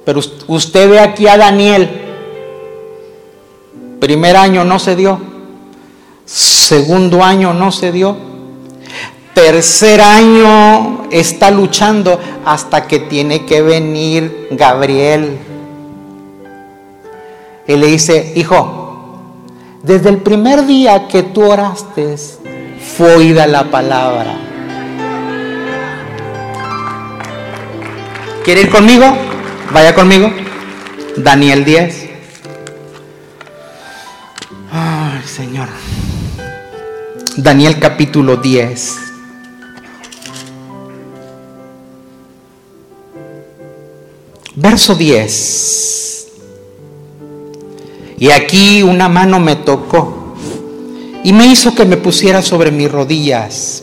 Pero 0.05 0.21
usted 0.47 0.91
ve 0.91 1.01
aquí 1.01 1.27
a 1.27 1.37
Daniel, 1.37 1.91
primer 3.99 4.37
año 4.37 4.63
no 4.63 4.79
se 4.79 4.95
dio, 4.95 5.19
segundo 6.25 7.25
año 7.25 7.53
no 7.53 7.73
se 7.73 7.91
dio, 7.91 8.17
tercer 9.35 10.01
año 10.01 11.09
está 11.11 11.51
luchando 11.51 12.21
hasta 12.45 12.87
que 12.87 13.01
tiene 13.01 13.45
que 13.45 13.61
venir 13.61 14.47
Gabriel 14.53 15.37
y 17.71 17.77
le 17.77 17.87
dice, 17.87 18.33
hijo, 18.35 19.17
desde 19.85 20.09
el 20.09 20.19
primer 20.19 20.67
día 20.67 21.07
que 21.07 21.23
tú 21.23 21.43
oraste, 21.43 22.17
fue 22.97 23.15
oída 23.15 23.47
la 23.47 23.71
palabra. 23.71 24.37
¿Quiere 28.45 28.63
ir 28.63 28.71
conmigo? 28.71 29.07
Vaya 29.73 29.95
conmigo. 29.95 30.33
Daniel 31.17 31.65
10. 31.65 32.09
Ay, 34.73 35.23
Señor. 35.25 35.69
Daniel 37.37 37.79
capítulo 37.79 38.37
10. 38.37 38.97
Verso 44.57 44.97
10. 44.97 46.20
Y 48.21 48.31
aquí 48.33 48.83
una 48.83 49.09
mano 49.09 49.41
me 49.41 49.57
tocó 49.57 50.37
y 51.25 51.33
me 51.33 51.47
hizo 51.47 51.75
que 51.75 51.87
me 51.87 51.97
pusiera 51.97 52.43
sobre 52.43 52.71
mis 52.71 52.93
rodillas 52.93 53.83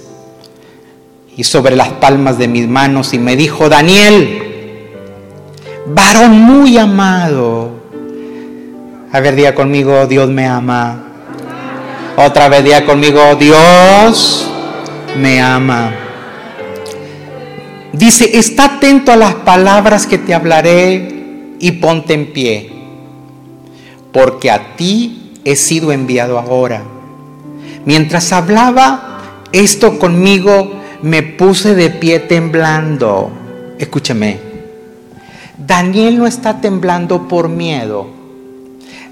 y 1.35 1.43
sobre 1.43 1.75
las 1.75 1.89
palmas 1.93 2.37
de 2.37 2.47
mis 2.47 2.67
manos 2.67 3.15
y 3.15 3.19
me 3.19 3.35
dijo, 3.35 3.67
Daniel, 3.67 4.91
varón 5.87 6.39
muy 6.39 6.77
amado. 6.77 7.71
A 9.11 9.19
ver, 9.21 9.35
día 9.35 9.55
conmigo, 9.55 10.05
Dios 10.05 10.29
me 10.29 10.45
ama. 10.45 11.03
Otra 12.15 12.47
vez 12.47 12.63
día 12.63 12.85
conmigo, 12.85 13.35
Dios 13.39 14.47
me 15.19 15.41
ama. 15.41 15.95
Dice, 17.91 18.37
está 18.37 18.65
atento 18.65 19.11
a 19.11 19.15
las 19.15 19.33
palabras 19.33 20.05
que 20.05 20.19
te 20.19 20.35
hablaré 20.35 21.55
y 21.59 21.71
ponte 21.71 22.13
en 22.13 22.31
pie 22.31 22.76
porque 24.11 24.51
a 24.51 24.75
ti 24.75 25.33
he 25.43 25.55
sido 25.55 25.91
enviado 25.91 26.39
ahora. 26.39 26.83
Mientras 27.85 28.33
hablaba 28.33 29.43
esto 29.51 29.97
conmigo, 29.99 30.73
me 31.01 31.23
puse 31.23 31.75
de 31.75 31.89
pie 31.89 32.19
temblando. 32.19 33.31
Escúcheme, 33.79 34.39
Daniel 35.57 36.17
no 36.17 36.27
está 36.27 36.59
temblando 36.59 37.27
por 37.27 37.49
miedo. 37.49 38.07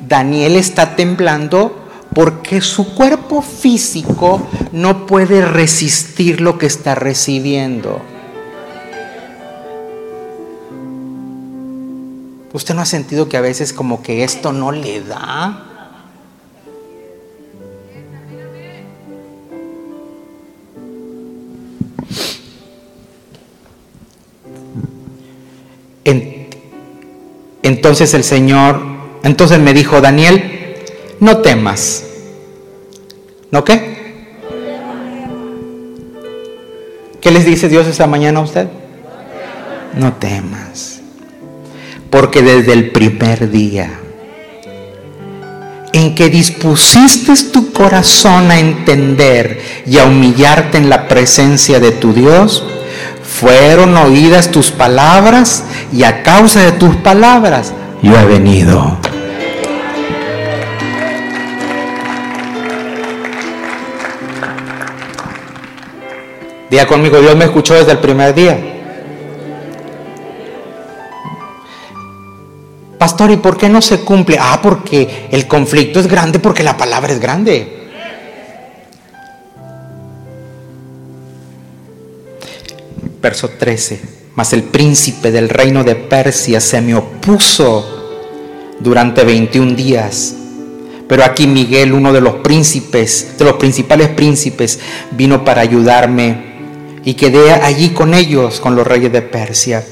Daniel 0.07 0.55
está 0.55 0.95
temblando 0.95 1.85
porque 2.13 2.61
su 2.61 2.95
cuerpo 2.95 3.41
físico 3.41 4.41
no 4.71 5.05
puede 5.05 5.45
resistir 5.45 6.41
lo 6.41 6.57
que 6.57 6.65
está 6.65 6.95
recibiendo. 6.95 8.01
¿Usted 12.55 12.73
no 12.73 12.81
ha 12.81 12.85
sentido 12.85 13.27
que 13.27 13.35
a 13.35 13.41
veces 13.41 13.73
como 13.73 14.01
que 14.01 14.23
esto 14.23 14.53
no 14.53 14.71
le 14.71 15.01
da? 15.01 15.71
entonces 27.61 28.13
el 28.13 28.23
Señor, 28.23 28.79
entonces 29.23 29.59
me 29.59 29.73
dijo, 29.73 29.99
Daniel, 29.99 30.77
no 31.19 31.39
temas. 31.39 32.05
¿No 33.51 33.65
qué? 33.65 34.23
¿Qué 37.19 37.31
les 37.31 37.43
dice 37.43 37.67
Dios 37.67 37.85
esta 37.85 38.07
mañana 38.07 38.39
a 38.39 38.43
usted? 38.43 38.69
No 39.93 40.13
temas. 40.13 40.94
Porque 42.15 42.41
desde 42.41 42.71
el 42.71 42.91
primer 42.91 43.51
día 43.51 43.89
en 45.91 46.15
que 46.15 46.29
dispusiste 46.29 47.33
tu 47.51 47.73
corazón 47.73 48.51
a 48.51 48.57
entender 48.57 49.61
y 49.85 49.97
a 49.97 50.05
humillarte 50.05 50.77
en 50.77 50.87
la 50.87 51.09
presencia 51.09 51.81
de 51.81 51.91
tu 51.91 52.13
Dios, 52.13 52.63
fueron 53.21 53.97
oídas 53.97 54.49
tus 54.49 54.71
palabras 54.71 55.65
y 55.91 56.03
a 56.03 56.23
causa 56.23 56.61
de 56.61 56.71
tus 56.71 56.95
palabras 56.95 57.73
yo 58.01 58.17
he 58.17 58.23
venido. 58.23 58.97
Día 66.69 66.87
conmigo, 66.87 67.19
Dios 67.19 67.35
me 67.35 67.43
escuchó 67.43 67.73
desde 67.73 67.91
el 67.91 67.99
primer 67.99 68.33
día. 68.33 68.74
Pastor, 72.97 73.31
¿y 73.31 73.37
por 73.37 73.57
qué 73.57 73.67
no 73.67 73.81
se 73.81 74.01
cumple? 74.01 74.37
Ah, 74.39 74.59
porque 74.61 75.27
el 75.31 75.47
conflicto 75.47 75.99
es 75.99 76.07
grande, 76.07 76.39
porque 76.39 76.63
la 76.63 76.77
palabra 76.77 77.11
es 77.11 77.19
grande. 77.19 77.89
Verso 83.21 83.49
13. 83.49 84.01
Mas 84.35 84.53
el 84.53 84.63
príncipe 84.63 85.31
del 85.31 85.49
reino 85.49 85.83
de 85.83 85.95
Persia 85.95 86.61
se 86.61 86.81
me 86.81 86.95
opuso 86.95 87.95
durante 88.79 89.23
21 89.23 89.73
días. 89.73 90.35
Pero 91.07 91.23
aquí 91.23 91.47
Miguel, 91.47 91.93
uno 91.93 92.11
de 92.13 92.21
los 92.21 92.35
príncipes, 92.35 93.37
de 93.37 93.45
los 93.45 93.53
principales 93.55 94.09
príncipes, 94.09 94.79
vino 95.11 95.43
para 95.45 95.61
ayudarme 95.61 96.55
y 97.03 97.13
quedé 97.13 97.51
allí 97.51 97.89
con 97.89 98.13
ellos, 98.13 98.59
con 98.59 98.75
los 98.75 98.87
reyes 98.87 99.11
de 99.11 99.21
Persia. 99.21 99.85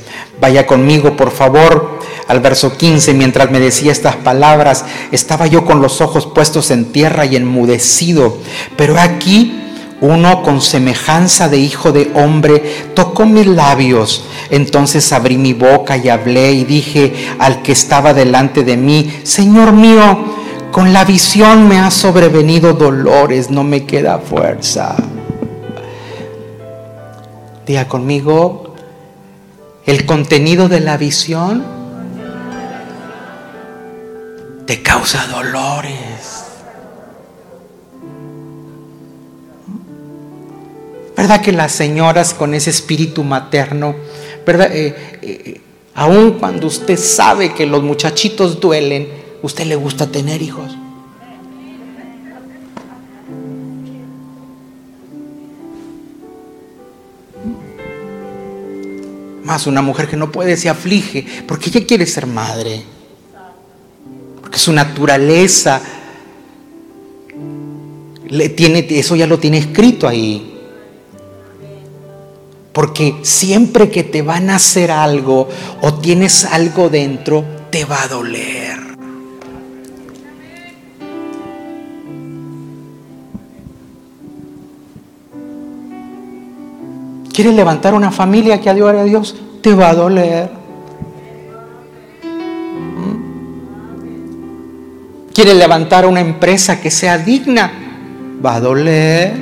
Vaya 0.44 0.68
conmigo, 0.68 1.16
por 1.16 1.32
favor, 1.32 2.00
al 2.28 2.42
verso 2.42 2.76
15. 2.76 3.14
Mientras 3.14 3.50
me 3.50 3.62
decía 3.62 3.94
estas 3.94 4.18
palabras, 4.18 4.84
estaba 5.14 5.48
yo 5.48 5.64
con 5.64 5.82
los 5.82 6.02
ojos 6.02 6.26
puestos 6.28 6.70
en 6.70 6.92
tierra 6.92 7.26
y 7.26 7.38
enmudecido. 7.38 8.40
Pero 8.76 9.00
aquí 9.00 9.58
uno 10.02 10.44
con 10.44 10.60
semejanza 10.60 11.48
de 11.48 11.60
hijo 11.60 11.94
de 11.94 12.12
hombre 12.14 12.62
tocó 12.94 13.26
mis 13.26 13.48
labios. 13.48 14.26
Entonces 14.50 15.14
abrí 15.14 15.38
mi 15.38 15.54
boca 15.54 15.96
y 15.96 16.10
hablé 16.10 16.52
y 16.52 16.66
dije 16.66 17.14
al 17.40 17.62
que 17.62 17.72
estaba 17.72 18.14
delante 18.14 18.66
de 18.66 18.76
mí, 18.76 19.14
Señor 19.24 19.72
mío, 19.72 20.26
con 20.74 20.92
la 20.92 21.06
visión 21.06 21.70
me 21.70 21.80
ha 21.80 21.90
sobrevenido 21.90 22.74
dolores, 22.74 23.50
no 23.50 23.64
me 23.64 23.86
queda 23.86 24.20
fuerza. 24.20 24.98
Diga 27.66 27.88
conmigo, 27.88 28.63
el 29.86 30.06
contenido 30.06 30.70
de 30.70 30.80
la 30.80 30.98
visión 30.98 31.64
te 34.66 34.82
causa 34.82 35.28
dolores. 35.28 36.46
¿Verdad 41.16 41.42
que 41.42 41.52
las 41.52 41.72
señoras 41.72 42.34
con 42.34 42.54
ese 42.54 42.70
espíritu 42.70 43.24
materno, 43.24 43.96
verdad? 44.46 44.70
Eh, 44.74 44.96
eh, 45.22 45.62
aun 45.94 46.40
cuando 46.40 46.68
usted 46.68 46.98
sabe 46.98 47.54
que 47.54 47.66
los 47.66 47.84
muchachitos 47.84 48.60
duelen, 48.60 49.08
usted 49.42 49.66
le 49.66 49.76
gusta 49.76 50.08
tener 50.08 50.42
hijos? 50.42 50.76
Más 59.44 59.68
una 59.68 59.82
mujer 59.82 60.08
que 60.08 60.18
no 60.18 60.32
puede 60.32 60.56
se 60.58 60.70
aflige 60.70 61.26
porque 61.48 61.70
ella 61.70 61.86
quiere 61.86 62.06
ser 62.06 62.28
madre. 62.28 62.84
Porque 64.42 64.58
su 64.58 64.72
naturaleza 64.72 65.82
le 68.30 68.50
tiene, 68.50 68.86
eso 68.90 69.16
ya 69.16 69.28
lo 69.28 69.40
tiene 69.40 69.58
escrito 69.58 70.08
ahí. 70.08 70.50
Porque 72.72 73.20
siempre 73.22 73.92
que 73.92 74.04
te 74.04 74.22
van 74.22 74.50
a 74.50 74.56
hacer 74.56 74.92
algo 74.92 75.48
o 75.82 75.94
tienes 75.96 76.46
algo 76.46 76.90
dentro, 76.90 77.46
te 77.70 77.86
va 77.86 78.04
a 78.04 78.08
doler. 78.08 78.93
¿Quieres 87.34 87.56
levantar 87.56 87.96
una 87.96 88.12
familia 88.12 88.62
que 88.62 88.70
adore 88.70 89.00
a 89.00 89.04
Dios? 89.04 89.36
Te 89.62 89.74
va 89.74 89.90
a 89.90 89.96
doler. 89.96 90.52
¿Mm? 92.96 93.16
¿Quieres 95.34 95.56
levantar 95.56 96.06
una 96.06 96.20
empresa 96.20 96.80
que 96.80 96.92
sea 96.92 97.18
digna? 97.18 97.72
Va 98.46 98.58
a 98.58 98.60
doler. 98.60 99.34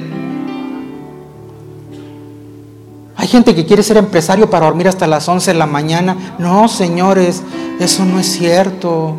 Hay 3.18 3.28
gente 3.28 3.54
que 3.54 3.66
quiere 3.66 3.84
ser 3.84 3.98
empresario 3.98 4.50
para 4.50 4.68
dormir 4.68 4.88
hasta 4.88 5.06
las 5.06 5.28
11 5.28 5.52
de 5.52 5.58
la 5.58 5.66
mañana. 5.66 6.36
No, 6.39 6.70
señores, 6.70 7.44
eso 7.78 8.06
no 8.06 8.22
es 8.22 8.32
cierto. 8.32 9.18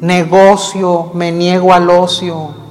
¿Mm? 0.00 0.06
Negocio, 0.06 1.10
me 1.12 1.30
niego 1.30 1.74
al 1.74 1.90
ocio. 1.90 2.61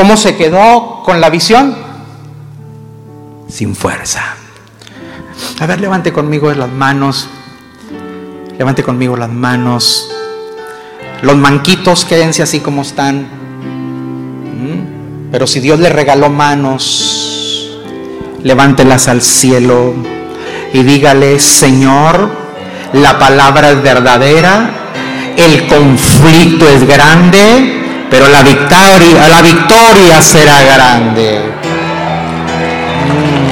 ¿Cómo 0.00 0.16
se 0.16 0.34
quedó 0.34 1.02
con 1.04 1.20
la 1.20 1.28
visión? 1.28 1.76
Sin 3.50 3.76
fuerza. 3.76 4.34
A 5.58 5.66
ver, 5.66 5.78
levante 5.78 6.10
conmigo 6.10 6.50
las 6.54 6.70
manos. 6.70 7.28
Levante 8.56 8.82
conmigo 8.82 9.14
las 9.18 9.28
manos. 9.28 10.10
Los 11.20 11.36
manquitos 11.36 12.06
quédense 12.06 12.42
así 12.42 12.60
como 12.60 12.80
están. 12.80 13.28
¿Mm? 14.54 15.30
Pero 15.32 15.46
si 15.46 15.60
Dios 15.60 15.78
le 15.80 15.90
regaló 15.90 16.30
manos, 16.30 17.70
levántelas 18.42 19.06
al 19.06 19.20
cielo 19.20 19.92
y 20.72 20.82
dígale, 20.82 21.38
Señor, 21.38 22.30
la 22.94 23.18
palabra 23.18 23.72
es 23.72 23.82
verdadera, 23.82 24.70
el 25.36 25.66
conflicto 25.66 26.66
es 26.66 26.88
grande, 26.88 27.79
pero 28.10 28.28
la 28.28 28.42
victoria, 28.42 29.28
la 29.28 29.42
victoria 29.42 30.20
será 30.20 30.62
grande. 30.62 31.40
Mm. 33.06 33.50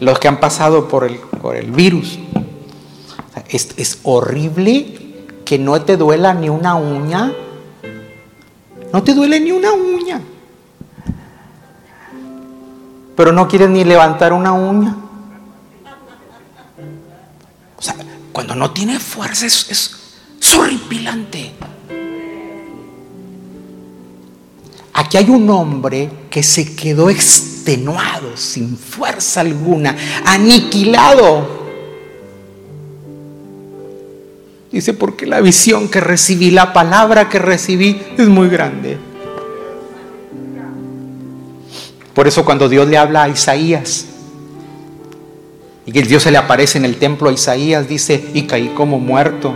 Los 0.00 0.18
que 0.18 0.28
han 0.28 0.40
pasado 0.40 0.88
por 0.88 1.04
el, 1.04 1.16
por 1.16 1.56
el 1.56 1.70
virus, 1.70 2.18
es, 3.48 3.70
es 3.76 3.98
horrible 4.02 4.94
que 5.44 5.58
no 5.58 5.80
te 5.82 5.96
duela 5.96 6.34
ni 6.34 6.48
una 6.48 6.74
uña. 6.74 7.32
No 8.92 9.02
te 9.02 9.14
duele 9.14 9.40
ni 9.40 9.52
una 9.52 9.72
uña. 9.72 10.20
Pero 13.16 13.32
no 13.32 13.48
quieres 13.48 13.70
ni 13.70 13.84
levantar 13.84 14.32
una 14.32 14.52
uña. 14.52 14.96
Cuando 18.36 18.54
no 18.54 18.70
tiene 18.70 19.00
fuerza 19.00 19.46
es, 19.46 19.66
es, 19.70 20.54
horripilante. 20.54 21.52
Aquí 24.92 25.16
hay 25.16 25.30
un 25.30 25.48
hombre 25.48 26.10
que 26.28 26.42
se 26.42 26.76
quedó 26.76 27.08
extenuado, 27.08 28.36
sin 28.36 28.76
fuerza 28.76 29.40
alguna, 29.40 29.96
aniquilado. 30.26 31.48
Dice, 34.70 34.92
porque 34.92 35.24
la 35.24 35.40
visión 35.40 35.88
que 35.88 36.02
recibí, 36.02 36.50
la 36.50 36.74
palabra 36.74 37.30
que 37.30 37.38
recibí 37.38 38.02
es 38.18 38.28
muy 38.28 38.50
grande. 38.50 38.98
Por 42.12 42.28
eso 42.28 42.44
cuando 42.44 42.68
Dios 42.68 42.86
le 42.86 42.98
habla 42.98 43.22
a 43.22 43.28
Isaías, 43.30 44.04
y 45.86 45.92
que 45.92 46.02
Dios 46.02 46.24
se 46.24 46.32
le 46.32 46.38
aparece 46.38 46.78
en 46.78 46.84
el 46.84 46.96
templo 46.96 47.30
a 47.30 47.32
Isaías, 47.32 47.88
dice, 47.88 48.30
y 48.34 48.42
caí 48.42 48.72
como 48.76 48.98
muerto. 48.98 49.54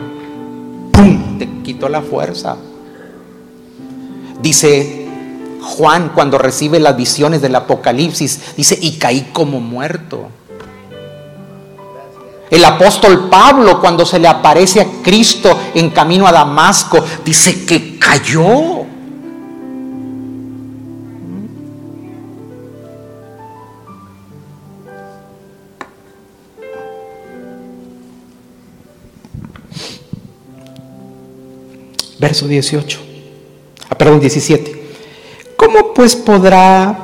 ¡Pum! 0.93 1.39
Te 1.39 1.49
quitó 1.64 1.89
la 1.89 2.03
fuerza. 2.03 2.57
Dice 4.41 5.09
Juan 5.61 6.12
cuando 6.14 6.39
recibe 6.39 6.78
las 6.78 6.97
visiones 6.97 7.43
del 7.43 7.57
Apocalipsis, 7.57 8.55
dice, 8.57 8.78
y 8.81 8.93
caí 8.93 9.31
como 9.33 9.61
muerto. 9.61 10.28
El 12.49 12.64
apóstol 12.64 13.28
Pablo 13.28 13.81
cuando 13.81 14.07
se 14.07 14.18
le 14.18 14.28
aparece 14.28 14.81
a 14.81 14.87
Cristo 15.03 15.57
en 15.74 15.91
camino 15.91 16.26
a 16.26 16.33
Damasco, 16.33 17.05
dice 17.24 17.64
que 17.64 17.99
cayó. 17.99 18.80
Verso 32.21 32.47
18. 32.47 33.01
Ah, 33.89 33.97
perdón, 33.97 34.21
17. 34.21 34.83
¿Cómo 35.57 35.95
pues 35.95 36.14
podrá 36.16 36.99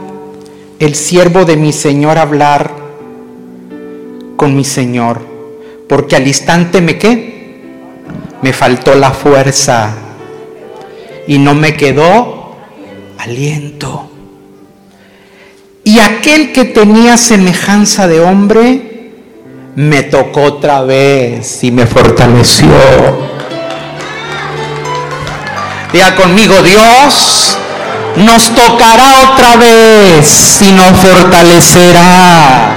el 0.78 0.94
siervo 0.94 1.46
de 1.46 1.56
mi 1.56 1.72
Señor 1.72 2.18
hablar 2.18 2.70
con 4.36 4.54
mi 4.54 4.62
Señor? 4.62 5.22
Porque 5.88 6.16
al 6.16 6.26
instante 6.26 6.82
me 6.82 6.98
qué? 6.98 7.62
Me 8.42 8.52
faltó 8.52 8.94
la 8.94 9.10
fuerza 9.10 9.94
y 11.26 11.38
no 11.38 11.54
me 11.54 11.74
quedó 11.74 12.56
aliento. 13.16 14.10
Y 15.82 15.96
Y 15.96 15.98
aquel 15.98 16.52
que 16.52 16.66
tenía 16.66 17.16
semejanza 17.16 18.06
de 18.06 18.20
hombre, 18.20 19.12
me 19.76 20.02
tocó 20.02 20.42
otra 20.42 20.82
vez 20.82 21.64
y 21.64 21.70
me 21.70 21.86
fortaleció. 21.86 23.35
Conmigo, 25.96 26.62
Dios 26.62 27.56
nos 28.16 28.54
tocará 28.54 29.32
otra 29.32 29.56
vez 29.56 30.60
y 30.60 30.72
nos 30.72 30.90
fortalecerá. 30.98 32.74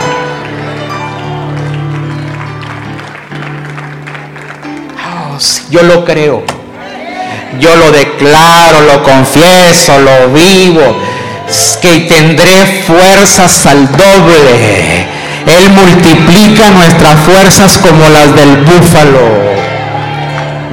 Oh, 5.05 5.37
yo 5.69 5.83
lo 5.83 6.05
creo. 6.05 6.43
Yo 7.59 7.75
lo 7.75 7.91
declaro, 7.91 8.81
lo 8.81 9.03
confieso, 9.03 9.99
lo 9.99 10.29
vivo. 10.29 10.97
Que 11.81 11.99
tendré 12.01 12.83
fuerzas 12.87 13.65
al 13.65 13.91
doble. 13.91 15.07
Él 15.45 15.69
multiplica 15.71 16.69
nuestras 16.69 17.19
fuerzas 17.19 17.77
como 17.79 18.07
las 18.09 18.33
del 18.35 18.57
búfalo. 18.63 19.19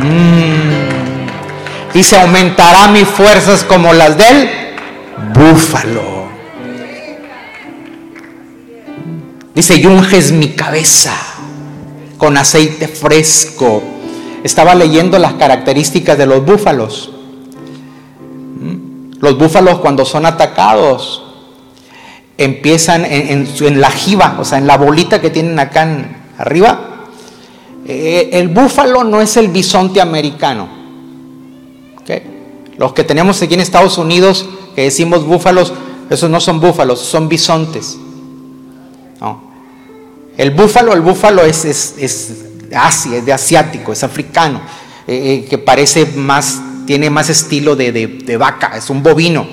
Mm. 0.01 0.95
Dice, 1.97 2.14
aumentará 2.20 2.88
mis 2.88 3.09
fuerzas 3.09 3.64
como 3.64 3.94
las 3.94 4.18
del 4.18 4.51
búfalo. 5.32 6.26
Dice, 9.55 9.76
y 9.76 9.86
unges 9.86 10.30
mi 10.30 10.51
cabeza 10.51 11.14
con 12.18 12.36
aceite 12.36 12.86
fresco. 12.86 13.82
Estaba 14.44 14.74
leyendo 14.74 15.18
las 15.18 15.32
características 15.36 16.18
de 16.18 16.26
los 16.26 16.44
búfalos. 16.44 17.12
¿Mm? 18.61 19.12
Los 19.18 19.38
búfalos 19.38 19.78
cuando 19.78 20.05
son 20.05 20.26
atacados 20.26 21.24
empiezan 22.36 23.07
en, 23.07 23.80
la 23.80 23.90
jiba, 23.90 24.36
o 24.38 24.44
sea, 24.44 24.59
en 24.59 24.66
la 24.66 24.76
bolita 24.76 25.22
que 25.22 25.30
tienen 25.30 25.59
acá 25.59 25.88
arriba. 26.36 27.07
Eh, 27.86 28.28
el 28.34 28.49
búfalo 28.49 29.03
no 29.03 29.22
es 29.22 29.38
el 29.38 29.49
bisonte 29.49 30.03
americano. 30.03 30.76
Los 32.79 32.93
que 32.93 33.05
tenemos 33.05 33.41
aquí 33.43 33.55
en 33.55 33.61
Estados 33.61 33.99
Unidos, 33.99 34.47
que 34.74 34.83
decimos 34.83 35.24
búfalos, 35.24 35.72
esos 36.11 36.31
no 36.31 36.41
son 36.41 36.61
búfalos, 36.61 37.01
son 37.01 37.29
bisontes. 37.29 37.99
El 40.37 40.51
búfalo, 40.51 40.93
el 40.93 41.01
búfalo 41.01 41.43
es, 41.45 41.64
es, 41.64 42.35
Asia, 42.74 43.16
es 43.16 43.24
de 43.24 43.33
asiático, 43.33 43.93
es 43.93 44.05
africano, 44.05 44.61
eh, 45.07 45.45
eh, 45.45 45.49
que 45.49 45.57
parece 45.57 46.05
más, 46.05 46.61
tiene 46.87 47.09
más 47.09 47.31
estilo 47.31 47.74
de, 47.74 48.37
vaca, 48.39 48.77
es 48.77 48.91
un 48.91 49.03
bovino. 49.03 49.47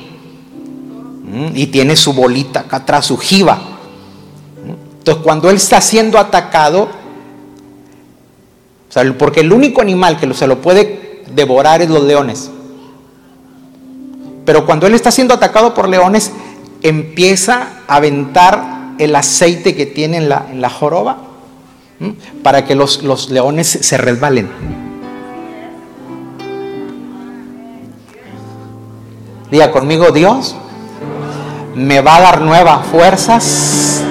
Y 1.55 1.67
tiene 1.67 1.95
su 1.95 2.13
bolita 2.13 2.61
acá 2.61 2.77
atrás, 2.77 3.07
su 3.07 3.17
jiba. 3.17 3.59
Entonces, 4.99 5.23
cuando 5.23 5.49
él 5.49 5.55
está 5.55 5.81
siendo 5.81 6.19
atacado, 6.19 6.89
porque 9.17 9.39
el 9.39 9.51
único 9.51 9.81
animal 9.81 10.19
que 10.19 10.31
se 10.35 10.45
lo 10.45 10.61
puede 10.61 11.23
devorar 11.33 11.81
es 11.81 11.89
los 11.89 12.03
leones. 12.03 12.51
Pero 14.45 14.65
cuando 14.65 14.87
él 14.87 14.93
está 14.93 15.11
siendo 15.11 15.33
atacado 15.33 15.73
por 15.73 15.87
leones, 15.87 16.31
empieza 16.81 17.67
a 17.87 17.95
aventar 17.95 18.95
el 18.99 19.15
aceite 19.15 19.75
que 19.75 19.85
tiene 19.85 20.17
en 20.17 20.29
la, 20.29 20.69
joroba 20.69 21.17
para 22.43 22.65
que 22.65 22.75
los, 22.75 23.03
los 23.03 23.29
leones 23.29 23.67
se 23.67 23.97
resbalen. 23.97 24.49
Diga 29.49 29.71
conmigo, 29.71 30.11
Dios 30.11 30.55
me 31.75 32.01
va 32.01 32.17
a 32.17 32.21
dar 32.21 32.41
nuevas 32.41 32.85
fuerzas 32.87 34.03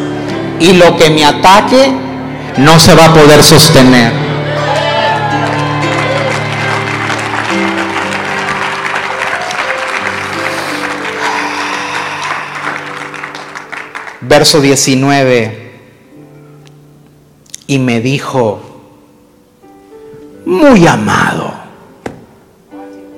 y 0.61 0.73
lo 0.73 0.97
que 0.97 1.11
me 1.11 1.25
ataque 1.25 1.93
no 2.59 2.79
se 2.79 2.95
va 2.95 3.07
a 3.07 3.15
poder 3.15 3.43
sostener. 3.43 4.32
Verso 14.33 14.63
19, 14.63 15.73
y 17.67 17.79
me 17.79 18.01
dijo, 18.01 18.63
muy 20.47 20.87
amado. 20.87 21.53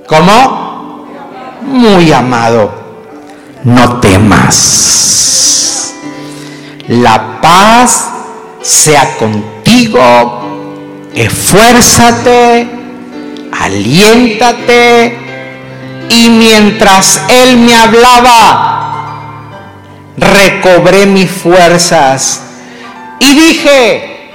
¿Cómo? 0.08 1.06
Muy 1.62 2.12
amado, 2.12 2.68
no 3.62 4.00
temas. 4.00 5.94
La 6.88 7.40
paz 7.40 8.10
sea 8.60 9.16
contigo, 9.16 10.42
esfuérzate, 11.14 12.68
aliéntate. 13.52 15.16
Y 16.08 16.28
mientras 16.28 17.22
él 17.28 17.58
me 17.58 17.76
hablaba, 17.76 18.73
recobré 20.16 21.06
mis 21.06 21.30
fuerzas 21.30 22.42
y 23.20 23.34
dije, 23.34 24.30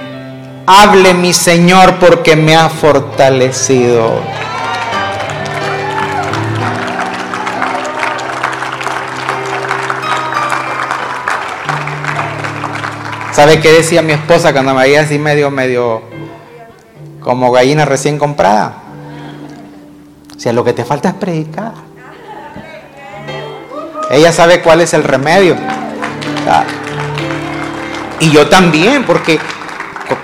hable 0.66 1.14
mi 1.14 1.32
Señor 1.32 1.96
porque 1.98 2.36
me 2.36 2.54
ha 2.54 2.68
fortalecido. 2.68 4.20
¿Sabe 13.32 13.60
qué 13.60 13.72
decía 13.72 14.02
mi 14.02 14.12
esposa 14.12 14.52
cuando 14.52 14.74
me 14.74 14.82
veía 14.82 15.00
así 15.00 15.18
medio, 15.18 15.50
medio, 15.50 16.02
como 17.20 17.50
gallina 17.52 17.84
recién 17.84 18.18
comprada? 18.18 18.74
O 20.36 20.38
sea, 20.38 20.52
lo 20.52 20.62
que 20.62 20.72
te 20.72 20.84
falta 20.84 21.10
es 21.10 21.14
predicar. 21.14 21.89
Ella 24.10 24.32
sabe 24.32 24.60
cuál 24.60 24.80
es 24.80 24.92
el 24.92 25.04
remedio. 25.04 25.56
Y 28.18 28.30
yo 28.30 28.48
también, 28.48 29.04
porque 29.04 29.38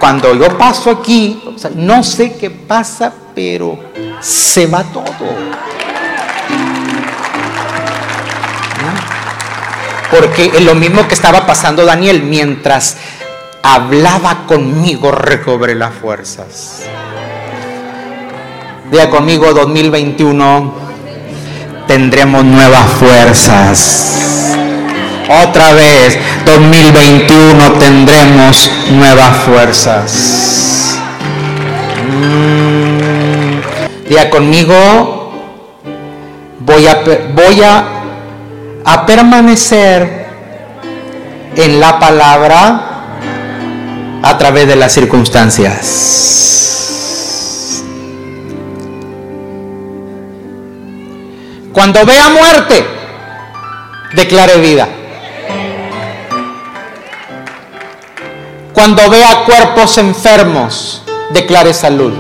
cuando 0.00 0.34
yo 0.34 0.58
paso 0.58 0.90
aquí, 0.90 1.42
no 1.76 2.02
sé 2.02 2.36
qué 2.36 2.50
pasa, 2.50 3.12
pero 3.34 3.78
se 4.20 4.66
va 4.66 4.82
todo. 4.82 5.06
Porque 10.10 10.46
es 10.46 10.64
lo 10.64 10.74
mismo 10.74 11.06
que 11.06 11.14
estaba 11.14 11.46
pasando 11.46 11.84
Daniel, 11.84 12.22
mientras 12.22 12.96
hablaba 13.62 14.46
conmigo 14.46 15.12
recobré 15.12 15.74
las 15.74 15.94
fuerzas. 15.94 16.82
Diga 18.90 19.10
conmigo 19.10 19.52
2021 19.52 20.85
tendremos 21.86 22.44
nuevas 22.44 22.90
fuerzas. 22.92 24.52
Otra 25.44 25.72
vez, 25.72 26.18
2021 26.44 27.72
tendremos 27.78 28.70
nuevas 28.90 29.36
fuerzas. 29.38 30.98
Mm, 32.08 34.08
diga 34.08 34.30
conmigo, 34.30 35.32
voy 36.60 36.86
a, 36.86 37.02
voy 37.34 37.62
a 37.62 39.06
permanecer 39.06 40.26
en 41.56 41.80
la 41.80 41.98
palabra 41.98 42.80
a 44.22 44.38
través 44.38 44.68
de 44.68 44.76
las 44.76 44.92
circunstancias. 44.92 46.95
Cuando 51.76 52.06
vea 52.06 52.30
muerte, 52.30 52.86
declare 54.14 54.56
vida. 54.62 54.88
Cuando 58.72 59.10
vea 59.10 59.44
cuerpos 59.44 59.98
enfermos, 59.98 61.02
declare 61.34 61.74
salud. 61.74 62.14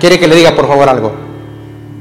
¿Quiere 0.00 0.18
que 0.18 0.26
le 0.26 0.34
diga 0.34 0.52
por 0.56 0.66
favor 0.66 0.88
algo? 0.88 1.14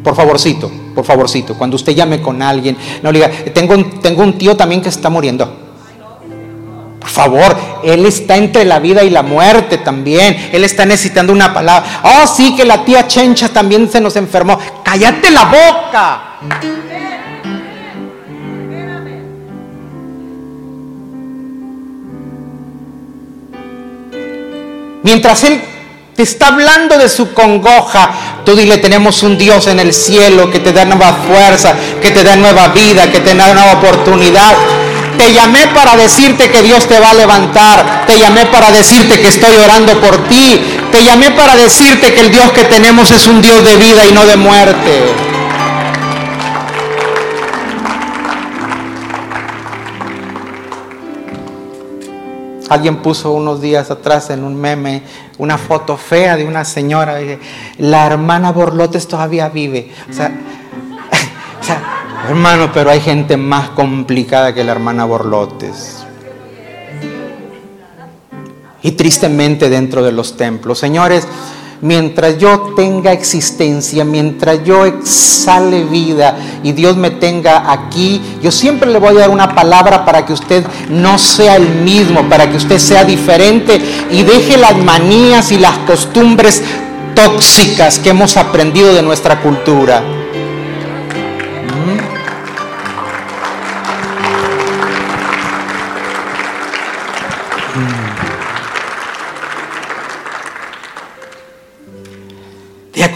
Por 0.03 0.15
favorcito, 0.15 0.71
por 0.95 1.05
favorcito. 1.05 1.53
Cuando 1.53 1.75
usted 1.75 1.93
llame 1.93 2.19
con 2.19 2.41
alguien, 2.41 2.75
no 3.03 3.11
diga, 3.11 3.29
tengo 3.53 3.75
tengo 4.01 4.23
un 4.23 4.39
tío 4.39 4.57
también 4.57 4.81
que 4.81 4.89
está 4.89 5.11
muriendo 5.11 5.66
favor, 7.07 7.55
Él 7.83 8.05
está 8.05 8.37
entre 8.37 8.65
la 8.65 8.79
vida 8.79 9.03
y 9.03 9.09
la 9.09 9.23
muerte 9.23 9.77
también. 9.77 10.49
Él 10.51 10.63
está 10.63 10.85
necesitando 10.85 11.33
una 11.33 11.53
palabra. 11.53 12.01
Oh, 12.03 12.27
sí, 12.27 12.55
que 12.55 12.65
la 12.65 12.83
tía 12.83 13.07
Chencha 13.07 13.49
también 13.49 13.89
se 13.89 14.01
nos 14.01 14.15
enfermó. 14.15 14.59
Cállate 14.83 15.31
la 15.31 15.45
boca. 15.45 16.21
Mientras 25.03 25.43
Él 25.45 25.61
te 26.15 26.23
está 26.23 26.47
hablando 26.47 26.97
de 26.97 27.07
su 27.07 27.33
congoja, 27.33 28.09
tú 28.43 28.55
dile, 28.55 28.77
tenemos 28.77 29.23
un 29.23 29.37
Dios 29.37 29.67
en 29.67 29.79
el 29.79 29.93
cielo 29.93 30.51
que 30.51 30.59
te 30.59 30.73
da 30.73 30.83
nueva 30.83 31.13
fuerza, 31.13 31.75
que 32.01 32.11
te 32.11 32.23
da 32.23 32.35
nueva 32.35 32.69
vida, 32.69 33.11
que 33.11 33.19
te 33.19 33.35
da 33.35 33.53
nueva 33.53 33.73
oportunidad 33.73 34.55
Te 35.17 35.33
llamé 35.33 35.67
para 35.73 35.95
decirte 35.95 36.49
que 36.49 36.61
Dios 36.61 36.87
te 36.87 36.99
va 36.99 37.11
a 37.11 37.13
levantar. 37.13 38.05
Te 38.05 38.19
llamé 38.19 38.45
para 38.45 38.71
decirte 38.71 39.19
que 39.19 39.27
estoy 39.27 39.55
orando 39.57 39.99
por 39.99 40.27
ti. 40.27 40.61
Te 40.91 41.03
llamé 41.03 41.31
para 41.31 41.55
decirte 41.55 42.13
que 42.13 42.21
el 42.21 42.31
Dios 42.31 42.51
que 42.51 42.63
tenemos 42.65 43.11
es 43.11 43.27
un 43.27 43.41
Dios 43.41 43.63
de 43.63 43.75
vida 43.75 44.05
y 44.05 44.11
no 44.13 44.25
de 44.25 44.37
muerte. 44.37 45.13
Alguien 52.69 52.97
puso 52.97 53.31
unos 53.31 53.61
días 53.61 53.89
atrás 53.91 54.29
en 54.29 54.43
un 54.43 54.59
meme 54.59 55.01
una 55.37 55.57
foto 55.57 55.97
fea 55.97 56.35
de 56.35 56.45
una 56.45 56.65
señora. 56.65 57.19
La 57.77 58.05
hermana 58.05 58.51
Borlotes 58.51 59.07
todavía 59.07 59.49
vive. 59.49 59.91
O 60.09 60.13
sea, 60.13 60.31
hermano, 62.27 62.71
pero 62.73 62.89
hay 62.89 62.99
gente 62.99 63.37
más 63.37 63.69
complicada 63.69 64.53
que 64.53 64.63
la 64.63 64.73
hermana 64.73 65.05
Borlotes. 65.05 66.05
Y 68.81 68.91
tristemente 68.91 69.69
dentro 69.69 70.03
de 70.03 70.11
los 70.11 70.37
templos. 70.37 70.79
Señores, 70.79 71.27
mientras 71.81 72.37
yo 72.37 72.73
tenga 72.75 73.11
existencia, 73.11 74.03
mientras 74.03 74.63
yo 74.63 74.85
exhale 74.85 75.83
vida 75.85 76.37
y 76.63 76.71
Dios 76.73 76.97
me 76.97 77.11
tenga 77.11 77.71
aquí, 77.71 78.21
yo 78.41 78.51
siempre 78.51 78.91
le 78.91 78.99
voy 78.99 79.15
a 79.17 79.21
dar 79.21 79.29
una 79.29 79.55
palabra 79.55 80.05
para 80.05 80.25
que 80.25 80.33
usted 80.33 80.65
no 80.89 81.17
sea 81.17 81.55
el 81.55 81.67
mismo, 81.67 82.27
para 82.29 82.49
que 82.49 82.57
usted 82.57 82.77
sea 82.77 83.03
diferente 83.03 83.81
y 84.11 84.23
deje 84.23 84.57
las 84.57 84.77
manías 84.77 85.51
y 85.51 85.57
las 85.57 85.77
costumbres 85.79 86.61
tóxicas 87.15 87.99
que 87.99 88.09
hemos 88.09 88.37
aprendido 88.37 88.93
de 88.93 89.01
nuestra 89.01 89.41
cultura. 89.41 90.16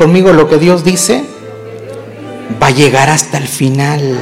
Conmigo 0.01 0.33
lo 0.33 0.49
que 0.49 0.57
Dios 0.57 0.83
dice 0.83 1.23
va 2.59 2.67
a 2.67 2.71
llegar 2.71 3.07
hasta 3.07 3.37
el 3.37 3.47
final. 3.47 4.17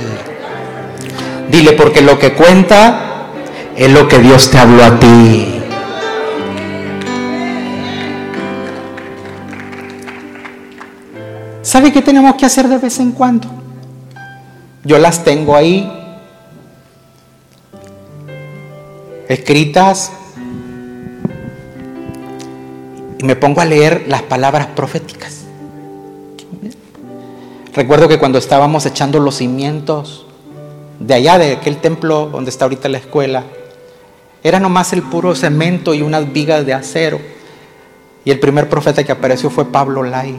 Dile 1.50 1.72
porque 1.72 2.02
lo 2.02 2.20
que 2.20 2.34
cuenta 2.34 3.30
es 3.78 3.90
lo 3.90 4.06
que 4.06 4.20
Dios 4.20 4.52
te 4.52 4.58
habló 4.58 4.84
a 4.84 5.00
ti. 5.00 5.62
¿Sabe 11.62 11.94
qué 11.94 12.02
tenemos 12.02 12.36
que 12.36 12.46
hacer 12.46 12.68
de 12.68 12.78
vez 12.78 13.00
en 13.00 13.14
cuando? 13.14 13.48
Yo 14.84 14.98
las 14.98 15.24
tengo 15.24 15.56
ahí 15.56 15.90
escritas 19.30 20.12
y 23.18 23.24
me 23.24 23.38
pongo 23.38 23.62
a 23.62 23.66
leer 23.66 24.04
las 24.10 24.24
palabras 24.24 24.68
proféticas. 24.76 25.39
Recuerdo 27.74 28.08
que 28.08 28.18
cuando 28.18 28.40
estábamos 28.40 28.86
echando 28.86 29.20
los 29.20 29.36
cimientos 29.36 30.26
de 31.00 31.14
allá, 31.14 31.38
de 31.38 31.54
aquel 31.54 31.78
templo 31.78 32.30
donde 32.32 32.50
está 32.50 32.66
ahorita 32.66 32.90
la 32.90 32.98
escuela, 32.98 33.44
era 34.44 34.60
nomás 34.60 34.92
el 34.94 35.04
puro 35.04 35.36
cemento 35.36 35.94
y 35.94 36.02
unas 36.02 36.32
vigas 36.34 36.66
de 36.66 36.74
acero. 36.74 37.20
Y 38.26 38.32
el 38.32 38.40
primer 38.40 38.70
profeta 38.70 39.04
que 39.04 39.12
apareció 39.12 39.50
fue 39.50 39.66
Pablo 39.66 40.04
Lai. 40.04 40.36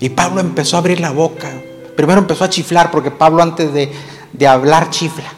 Y 0.00 0.08
Pablo 0.10 0.40
empezó 0.40 0.76
a 0.76 0.80
abrir 0.80 1.00
la 1.00 1.10
boca. 1.10 1.50
Primero 1.96 2.20
empezó 2.20 2.44
a 2.44 2.50
chiflar, 2.50 2.90
porque 2.90 3.10
Pablo 3.10 3.42
antes 3.42 3.72
de, 3.72 3.92
de 4.32 4.46
hablar 4.46 4.90
chifla. 4.90 5.32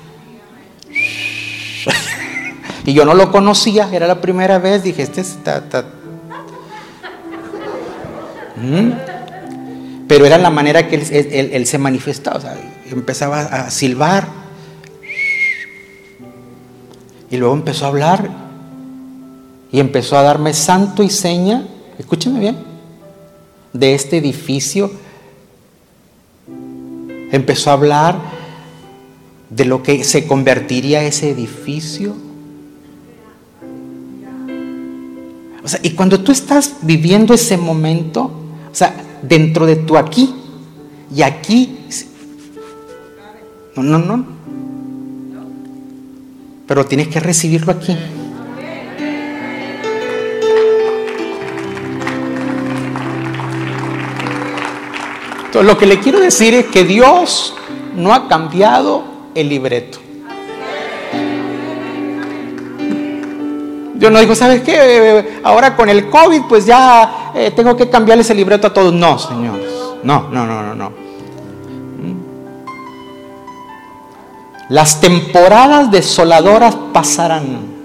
y 2.85 2.93
yo 2.93 3.05
no 3.05 3.15
lo 3.15 3.31
conocía, 3.31 3.89
era 3.93 4.07
la 4.07 4.21
primera 4.21 4.59
vez. 4.59 4.83
Dije, 4.83 5.03
este 5.03 5.21
está, 5.21 5.59
está 5.59 5.85
pero 10.09 10.25
era 10.25 10.39
la 10.39 10.51
manera 10.51 10.89
que 10.89 10.97
él, 11.53 11.67
se 11.67 11.79
manifestaba. 11.79 12.55
empezaba 12.91 13.41
a 13.41 13.71
silbar. 13.71 14.29
Y 17.31 17.37
luego 17.37 17.55
empezó 17.55 17.87
a 17.87 17.89
hablar. 17.89 18.31
Y 19.73 19.81
empezó 19.81 20.17
a 20.17 20.23
darme 20.23 20.55
santo 20.55 21.03
y 21.03 21.11
seña. 21.11 21.67
Escúcheme 21.99 22.39
bien. 22.39 22.57
De 23.73 23.95
este 23.95 24.19
edificio. 24.19 24.91
Empezó 27.33 27.71
a 27.71 27.73
hablar 27.75 28.17
de 29.51 29.65
lo 29.65 29.83
que 29.83 30.05
se 30.05 30.27
convertiría 30.27 31.03
ese 31.03 31.31
edificio. 31.31 32.15
O 35.65 35.69
sea, 35.69 35.81
y 35.83 35.91
cuando 35.91 36.21
tú 36.21 36.31
estás 36.31 36.77
viviendo 36.83 37.35
ese 37.35 37.57
momento, 37.57 38.46
sea, 38.77 38.95
dentro 39.23 39.65
de 39.65 39.77
tu 39.77 39.97
aquí 39.97 40.35
y 41.15 41.23
aquí. 41.23 41.79
No, 43.75 43.83
no, 43.83 43.99
no. 43.99 44.27
Pero 46.67 46.85
tienes 46.85 47.09
que 47.09 47.21
recibirlo 47.21 47.73
aquí. 47.73 47.97
Entonces, 55.47 55.65
lo 55.73 55.79
que 55.79 55.87
le 55.87 56.01
quiero 56.01 56.21
decir 56.21 56.53
es 56.53 56.67
que 56.67 56.85
Dios 56.85 57.55
no 57.95 58.13
ha 58.13 58.29
cambiado 58.29 59.05
el 59.35 59.49
libreto. 59.49 60.06
Yo 63.99 64.11
no 64.11 64.21
digo, 64.21 64.35
¿sabes 64.35 64.63
qué? 64.63 65.41
Ahora 65.43 65.75
con 65.75 65.89
el 65.89 66.11
COVID, 66.11 66.43
pues 66.49 66.67
ya 66.67 67.33
eh, 67.35 67.51
tengo 67.51 67.77
que 67.77 67.89
cambiarle 67.89 68.23
ese 68.23 68.35
libreto 68.35 68.67
a 68.67 68.75
todos. 68.75 68.93
No, 68.93 69.19
señores. 69.19 69.73
No, 70.03 70.29
no, 70.31 70.47
no, 70.47 70.63
no, 70.63 70.75
no. 70.75 70.91
¿Mm? 70.91 72.17
Las 74.69 75.01
temporadas 75.01 75.91
desoladoras 75.91 76.77
pasarán. 76.93 77.77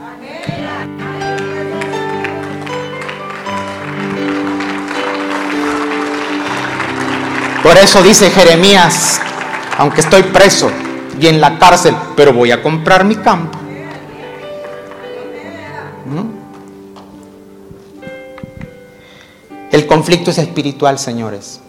Por 7.64 7.78
eso 7.78 8.02
dice 8.02 8.32
Jeremías, 8.32 9.22
aunque 9.78 10.02
estoy 10.02 10.24
preso 10.24 10.72
y 11.20 11.28
en 11.28 11.40
la 11.40 11.60
cárcel, 11.60 11.96
pero 12.16 12.34
voy 12.34 12.52
a 12.52 12.62
comprar 12.62 13.06
mi 13.06 13.16
campo. 13.16 13.61
El 19.72 19.88
conflicto 19.88 20.32
es 20.32 20.38
espiritual, 20.38 21.00
señores. 21.00 21.62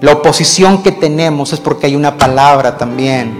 La 0.00 0.12
oposición 0.12 0.82
que 0.82 0.92
tenemos 0.92 1.52
es 1.52 1.60
porque 1.60 1.86
hay 1.86 1.94
una 1.94 2.16
palabra 2.16 2.76
también. 2.76 3.32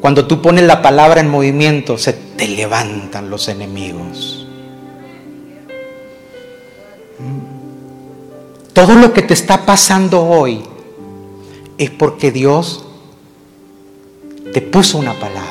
Cuando 0.00 0.26
tú 0.26 0.40
pones 0.40 0.64
la 0.64 0.80
palabra 0.80 1.20
en 1.20 1.28
movimiento, 1.28 1.98
se 1.98 2.14
te 2.14 2.48
levantan 2.48 3.28
los 3.28 3.48
enemigos. 3.48 4.46
Todo 8.72 8.94
lo 8.94 9.12
que 9.12 9.22
te 9.22 9.34
está 9.34 9.66
pasando 9.66 10.26
hoy 10.26 10.62
es 11.76 11.90
porque 11.90 12.32
Dios 12.32 12.86
te 14.54 14.62
puso 14.62 14.96
una 14.98 15.12
palabra. 15.14 15.49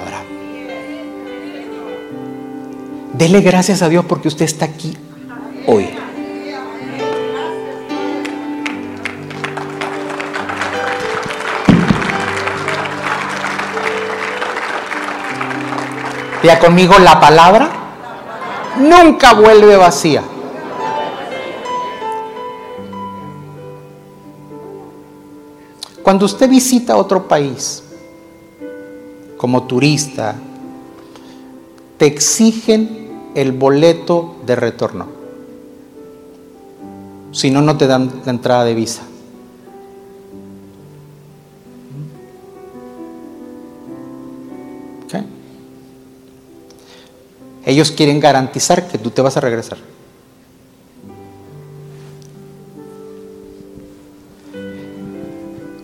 Dele 3.20 3.42
gracias 3.42 3.82
a 3.82 3.90
Dios 3.90 4.06
porque 4.06 4.30
usted 4.30 4.46
está 4.46 4.64
aquí 4.64 4.96
hoy. 5.68 5.90
Vea 16.42 16.60
conmigo 16.60 16.98
la 16.98 17.20
palabra 17.20 17.70
nunca 18.78 19.34
vuelve 19.34 19.76
vacía. 19.76 20.24
Cuando 26.02 26.26
usted 26.26 26.50
visita 26.50 26.96
otro 26.96 27.28
país 27.28 27.84
como 29.36 29.64
turista, 29.64 30.36
te 31.98 32.06
exigen 32.06 32.99
el 33.36 33.52
boleto 33.52 34.36
de 34.46 34.56
retorno. 34.56 35.08
Si 37.32 37.52
no, 37.52 37.62
no 37.62 37.78
te 37.78 37.88
dan 37.88 38.22
la 38.26 38.32
entrada 38.32 38.66
de 38.66 38.74
visa. 38.74 39.04
Ellos 47.70 47.92
quieren 47.92 48.20
garantizar 48.20 48.88
que 48.88 48.98
tú 48.98 49.12
te 49.12 49.22
vas 49.22 49.38
a 49.38 49.42
regresar. 49.42 49.78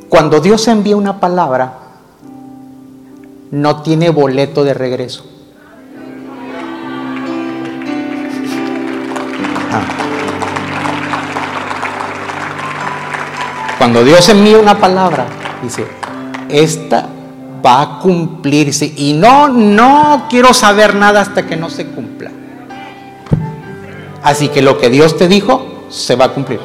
Cuando 0.09 0.39
Dios 0.39 0.67
envía 0.67 0.95
una 0.95 1.19
palabra, 1.19 1.77
no 3.51 3.83
tiene 3.83 4.09
boleto 4.09 4.63
de 4.63 4.73
regreso. 4.73 5.34
Cuando 13.77 14.03
Dios 14.03 14.27
envía 14.29 14.57
una 14.57 14.79
palabra, 14.79 15.25
dice, 15.61 15.85
esta 16.49 17.07
va 17.65 17.81
a 17.81 17.99
cumplirse. 17.99 18.93
Y 18.95 19.13
no, 19.13 19.47
no 19.49 20.27
quiero 20.29 20.53
saber 20.53 20.95
nada 20.95 21.21
hasta 21.21 21.45
que 21.45 21.55
no 21.55 21.69
se 21.69 21.87
cumpla. 21.87 22.31
Así 24.23 24.47
que 24.49 24.61
lo 24.61 24.79
que 24.79 24.89
Dios 24.89 25.17
te 25.17 25.27
dijo, 25.27 25.85
se 25.89 26.15
va 26.15 26.25
a 26.25 26.29
cumplir. 26.29 26.59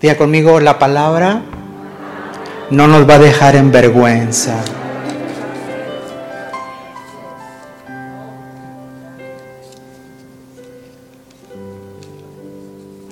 Diga 0.00 0.16
conmigo, 0.16 0.60
la 0.60 0.78
palabra 0.78 1.42
no 2.70 2.86
nos 2.86 3.08
va 3.08 3.14
a 3.14 3.18
dejar 3.18 3.56
en 3.56 3.72
vergüenza. 3.72 4.56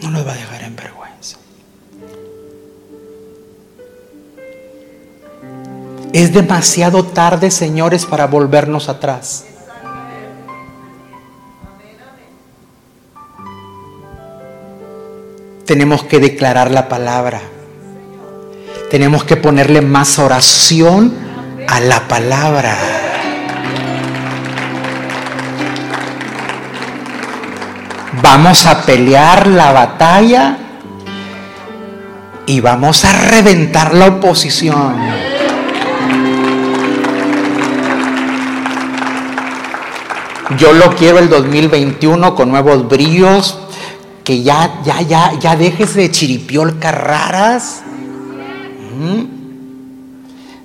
No 0.02 0.10
nos 0.10 0.26
va 0.26 0.32
a 0.32 0.36
dejar 0.36 0.62
en 0.62 0.76
vergüenza. 0.76 1.36
Es 6.12 6.32
demasiado 6.32 7.04
tarde, 7.04 7.50
señores, 7.50 8.06
para 8.06 8.26
volvernos 8.26 8.88
atrás. 8.88 9.44
tenemos 15.68 16.02
que 16.02 16.18
declarar 16.18 16.70
la 16.70 16.88
palabra. 16.88 17.42
Tenemos 18.90 19.24
que 19.24 19.36
ponerle 19.36 19.82
más 19.82 20.18
oración 20.18 21.14
a 21.68 21.80
la 21.80 22.08
palabra. 22.08 22.76
Vamos 28.22 28.66
a 28.66 28.82
pelear 28.82 29.46
la 29.46 29.72
batalla 29.72 30.58
y 32.46 32.60
vamos 32.60 33.04
a 33.04 33.12
reventar 33.12 33.94
la 33.94 34.06
oposición. 34.06 34.96
Yo 40.56 40.72
lo 40.72 40.94
quiero 40.96 41.18
el 41.18 41.28
2021 41.28 42.34
con 42.34 42.50
nuevos 42.50 42.88
bríos, 42.88 43.58
que 44.24 44.42
ya, 44.42 44.80
ya, 44.82 45.02
ya, 45.02 45.34
ya 45.38 45.56
dejes 45.56 45.94
de 45.94 46.10
chiripiolcas 46.10 46.94
raras. 46.94 47.82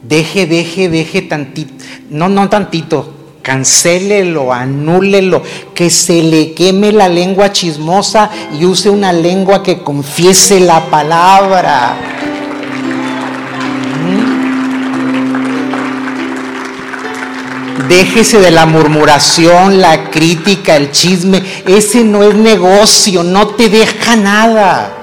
Deje, 0.02 0.46
deje, 0.46 0.90
deje 0.90 1.22
tantito, 1.22 1.84
no, 2.10 2.28
no 2.28 2.50
tantito, 2.50 3.14
cancélelo, 3.42 4.52
anúlelo, 4.52 5.44
que 5.74 5.90
se 5.90 6.24
le 6.24 6.54
queme 6.54 6.92
la 6.92 7.08
lengua 7.08 7.52
chismosa 7.52 8.30
y 8.60 8.66
use 8.66 8.90
una 8.90 9.14
lengua 9.14 9.64
que 9.64 9.80
confiese 9.80 10.60
la 10.60 10.86
palabra. 10.88 11.96
Déjese 17.88 18.40
de 18.40 18.52
la 18.52 18.66
murmuración, 18.66 19.82
la 19.82 20.10
crítica, 20.10 20.76
el 20.76 20.92
chisme. 20.92 21.44
Ese 21.68 22.04
no 22.04 22.24
es 22.24 22.34
negocio, 22.34 23.24
no 23.24 23.48
te 23.50 23.70
deja 23.70 24.16
nada. 24.16 25.03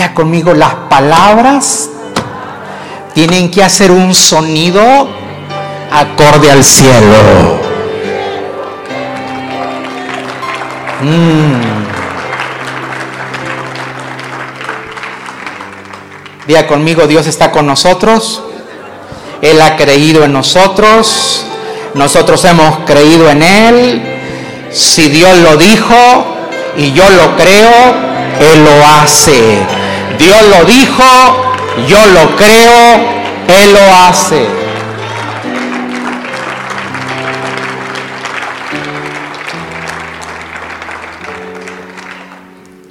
Diga 0.00 0.14
conmigo, 0.14 0.54
las 0.54 0.72
palabras 0.88 1.90
tienen 3.12 3.50
que 3.50 3.62
hacer 3.62 3.90
un 3.90 4.14
sonido 4.14 4.80
acorde 5.92 6.50
al 6.50 6.64
cielo. 6.64 7.60
Mm. 11.02 11.60
Diga 16.46 16.66
conmigo, 16.66 17.06
Dios 17.06 17.26
está 17.26 17.50
con 17.50 17.66
nosotros. 17.66 18.42
Él 19.42 19.60
ha 19.60 19.76
creído 19.76 20.24
en 20.24 20.32
nosotros. 20.32 21.44
Nosotros 21.92 22.42
hemos 22.46 22.86
creído 22.86 23.28
en 23.28 23.42
Él. 23.42 24.02
Si 24.72 25.10
Dios 25.10 25.36
lo 25.40 25.58
dijo 25.58 25.94
y 26.78 26.92
yo 26.92 27.04
lo 27.10 27.36
creo, 27.36 27.70
Él 28.40 28.64
lo 28.64 28.86
hace. 28.86 29.89
Dios 30.20 30.36
lo 30.50 30.64
dijo, 30.66 31.02
yo 31.88 32.06
lo 32.08 32.36
creo, 32.36 32.94
Él 33.48 33.72
lo 33.72 33.94
hace. 34.04 34.46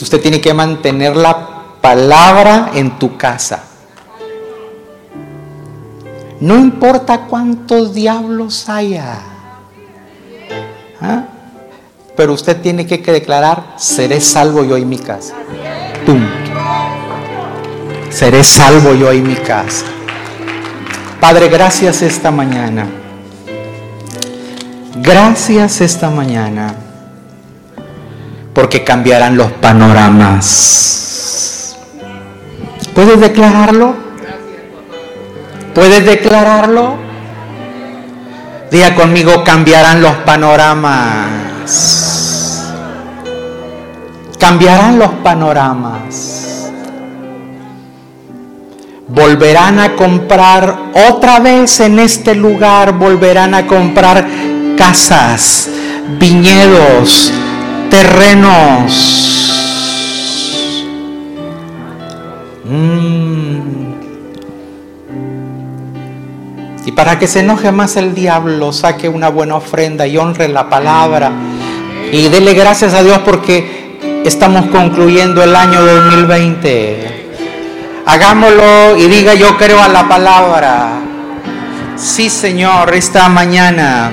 Usted 0.01 0.21
tiene 0.21 0.41
que 0.41 0.55
mantener 0.55 1.15
la 1.15 1.75
palabra 1.81 2.71
en 2.73 2.97
tu 2.97 3.15
casa. 3.15 3.63
No 6.39 6.55
importa 6.55 7.27
cuántos 7.27 7.93
diablos 7.93 8.67
haya. 8.69 9.19
¿ah? 10.99 11.25
Pero 12.17 12.33
usted 12.33 12.59
tiene 12.59 12.87
que 12.87 12.97
declarar, 12.97 13.75
seré 13.77 14.19
salvo 14.19 14.63
yo 14.63 14.77
en 14.77 14.89
mi 14.89 14.97
casa. 14.97 15.35
¡Pum! 16.07 16.38
Seré 18.09 18.43
salvo 18.43 18.93
yo 18.93 19.11
en 19.11 19.27
mi 19.27 19.35
casa. 19.35 19.85
Padre, 21.19 21.49
gracias 21.49 22.01
esta 22.01 22.31
mañana. 22.31 22.87
Gracias 24.95 25.81
esta 25.81 26.09
mañana. 26.09 26.73
Porque 28.53 28.83
cambiarán 28.83 29.37
los 29.37 29.51
panoramas 29.53 30.89
¿Puedes 32.99 33.21
declararlo? 33.21 33.95
¿Puedes 35.73 36.05
declararlo? 36.05 36.97
Diga 38.69 38.93
conmigo, 38.93 39.41
cambiarán 39.45 40.01
los 40.01 40.15
panoramas. 40.25 41.29
Cambiarán 44.37 44.99
los 44.99 45.11
panoramas. 45.23 46.38
Volverán 49.09 49.79
a 49.79 49.95
comprar 49.95 50.77
otra 51.09 51.39
vez 51.39 51.79
en 51.79 51.99
este 51.99 52.35
lugar, 52.35 52.93
volverán 52.93 53.53
a 53.53 53.65
comprar 53.67 54.25
casas, 54.77 55.69
viñedos, 56.19 57.33
terrenos 57.89 59.29
Mm. 62.69 63.59
Y 66.85 66.91
para 66.91 67.17
que 67.17 67.27
se 67.27 67.39
enoje 67.39 67.71
más 67.71 67.97
el 67.97 68.13
diablo, 68.13 68.71
saque 68.71 69.09
una 69.09 69.29
buena 69.29 69.55
ofrenda 69.55 70.05
y 70.07 70.17
honre 70.17 70.47
la 70.47 70.69
palabra. 70.69 71.31
Y 72.11 72.27
dele 72.29 72.53
gracias 72.53 72.93
a 72.93 73.03
Dios 73.03 73.19
porque 73.25 74.21
estamos 74.23 74.67
concluyendo 74.67 75.43
el 75.43 75.55
año 75.55 75.81
2020. 75.83 77.18
Hagámoslo 78.09 78.97
y 78.97 79.07
diga 79.07 79.35
yo 79.35 79.55
creo 79.55 79.79
a 79.79 79.87
la 79.87 80.07
palabra. 80.07 80.99
Sí, 81.95 82.27
Señor, 82.27 82.95
esta 82.95 83.29
mañana. 83.29 84.09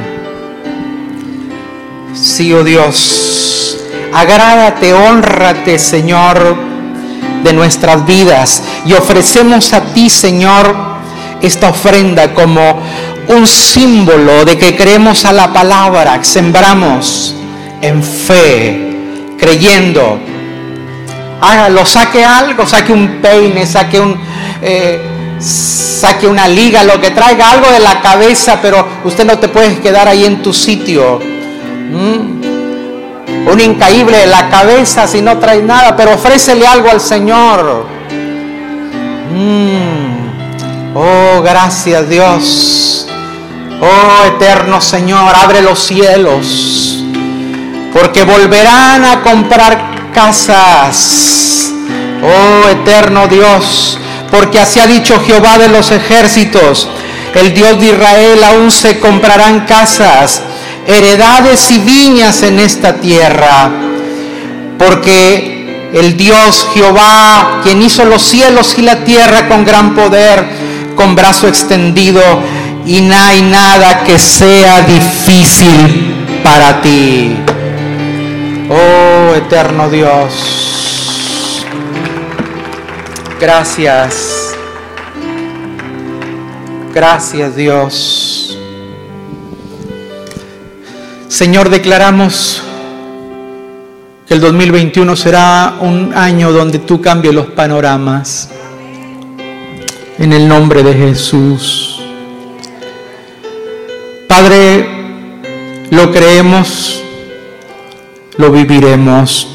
Sí, 2.13 2.53
oh 2.53 2.63
Dios. 2.63 3.79
Agrádate, 4.13 4.93
honrate, 4.93 5.79
Señor 5.79 6.59
de 7.43 7.55
nuestras 7.55 8.05
vidas 8.05 8.63
y 8.85 8.93
ofrecemos 8.93 9.73
a 9.73 9.81
ti, 9.81 10.11
Señor, 10.11 10.77
esta 11.41 11.71
ofrenda 11.71 12.35
como 12.35 12.83
un 13.29 13.47
símbolo 13.47 14.45
de 14.45 14.59
que 14.59 14.77
creemos 14.77 15.25
a 15.25 15.33
la 15.33 15.55
palabra, 15.55 16.23
sembramos 16.23 17.35
en 17.81 18.03
fe, 18.03 19.37
creyendo. 19.39 20.36
Hágalo, 21.41 21.85
saque 21.85 22.25
algo, 22.25 22.67
saque 22.67 22.93
un 22.93 23.21
peine, 23.21 23.67
saque 23.67 24.01
un... 24.01 24.19
Eh, 24.63 25.13
saque 25.39 26.27
una 26.27 26.49
liga, 26.49 26.83
lo 26.83 26.99
que 27.01 27.11
traiga 27.11 27.51
algo 27.51 27.71
de 27.71 27.81
la 27.81 28.01
cabeza, 28.01 28.59
pero 28.63 28.87
usted 29.05 29.27
no 29.27 29.39
te 29.39 29.49
puede 29.49 29.79
quedar 29.81 30.09
ahí 30.09 30.25
en 30.25 30.43
tu 30.43 30.53
sitio. 30.53 31.21
¿Mm? 31.91 32.37
un 33.47 33.61
incaíble 33.61 34.19
de 34.19 34.27
la 34.27 34.49
cabeza 34.49 35.07
si 35.07 35.23
no 35.23 35.39
traes 35.39 35.63
nada, 35.63 35.97
pero 35.97 36.15
ofrécele 36.15 36.67
algo 36.67 36.91
al 36.91 37.01
Señor. 37.01 37.87
Mm. 39.33 40.97
Oh, 40.97 41.43
gracias 41.43 42.09
Dios. 42.09 43.07
Oh, 43.81 44.27
eterno 44.27 44.81
Señor, 44.81 45.35
abre 45.35 45.61
los 45.63 45.79
cielos, 45.79 47.05
porque 47.93 48.25
volverán 48.25 49.05
a 49.05 49.21
comprar 49.23 49.96
casas. 50.17 51.71
Oh, 52.23 52.69
eterno 52.71 53.29
Dios, 53.29 53.99
porque 54.31 54.59
así 54.59 54.81
ha 54.81 54.87
dicho 54.87 55.21
Jehová 55.21 55.59
de 55.59 55.69
los 55.69 55.91
ejércitos, 55.91 56.89
el 57.35 57.53
Dios 57.53 57.79
de 57.79 57.89
Israel, 57.89 58.43
aún 58.43 58.71
se 58.71 58.99
comprarán 58.99 59.67
casas, 59.67 60.43
heredades 60.87 61.71
y 61.71 61.79
viñas 61.79 62.43
en 62.43 62.59
esta 62.59 62.95
tierra, 62.95 63.71
porque 64.79 65.91
el 65.93 66.17
Dios 66.17 66.67
Jehová, 66.73 67.61
quien 67.63 67.83
hizo 67.83 68.07
los 68.07 68.23
cielos 68.23 68.75
y 68.79 68.83
la 68.83 69.05
tierra 69.05 69.49
con 69.49 69.67
gran 69.67 69.95
poder, 69.95 70.47
con 70.97 71.15
brazo 71.15 71.47
extendido, 71.47 72.23
y 72.87 73.03
no 73.03 73.15
hay 73.15 73.43
nada 73.43 74.03
que 74.05 74.19
sea 74.19 74.81
difícil 74.81 76.41
para 76.43 76.81
ti. 76.81 77.37
Oh 78.69 79.33
eterno 79.37 79.89
Dios, 79.89 81.65
gracias, 83.41 84.57
gracias 86.93 87.55
Dios. 87.55 88.59
Señor, 91.29 91.69
declaramos 91.69 92.61
que 94.27 94.35
el 94.35 94.41
2021 94.41 95.15
será 95.15 95.77
un 95.81 96.13
año 96.13 96.51
donde 96.51 96.81
tú 96.81 97.01
cambies 97.01 97.35
los 97.35 97.47
panoramas. 97.47 98.51
En 100.19 100.33
el 100.33 100.49
nombre 100.49 100.83
de 100.83 100.93
Jesús. 100.93 102.01
Padre, 104.27 104.89
lo 105.91 106.11
creemos, 106.11 107.03
lo 108.39 108.51
viviremos 108.51 109.49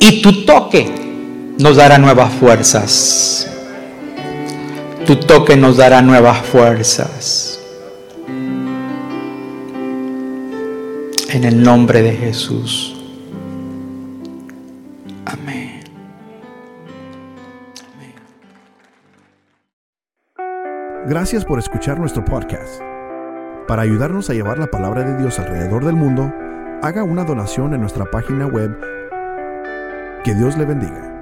y 0.00 0.22
tu 0.22 0.44
toque 0.44 1.54
nos 1.58 1.76
dará 1.76 1.98
nuevas 1.98 2.32
fuerzas. 2.34 3.48
Tu 5.06 5.16
toque 5.16 5.56
nos 5.56 5.76
dará 5.76 6.02
nuevas 6.02 6.44
fuerzas. 6.46 7.60
En 11.30 11.44
el 11.44 11.62
nombre 11.62 12.02
de 12.02 12.12
Jesús. 12.12 12.94
Amén. 15.24 15.80
Gracias 21.06 21.44
por 21.44 21.58
escuchar 21.58 21.98
nuestro 21.98 22.24
podcast. 22.24 22.82
Para 23.66 23.82
ayudarnos 23.82 24.30
a 24.30 24.34
llevar 24.34 24.58
la 24.58 24.70
palabra 24.70 25.04
de 25.04 25.18
Dios 25.18 25.38
alrededor 25.38 25.84
del 25.84 25.94
mundo, 25.94 26.32
haga 26.82 27.02
una 27.02 27.24
donación 27.24 27.74
en 27.74 27.80
nuestra 27.80 28.04
página 28.04 28.46
web. 28.46 28.78
Que 30.22 30.34
Dios 30.34 30.56
le 30.56 30.64
bendiga. 30.64 31.17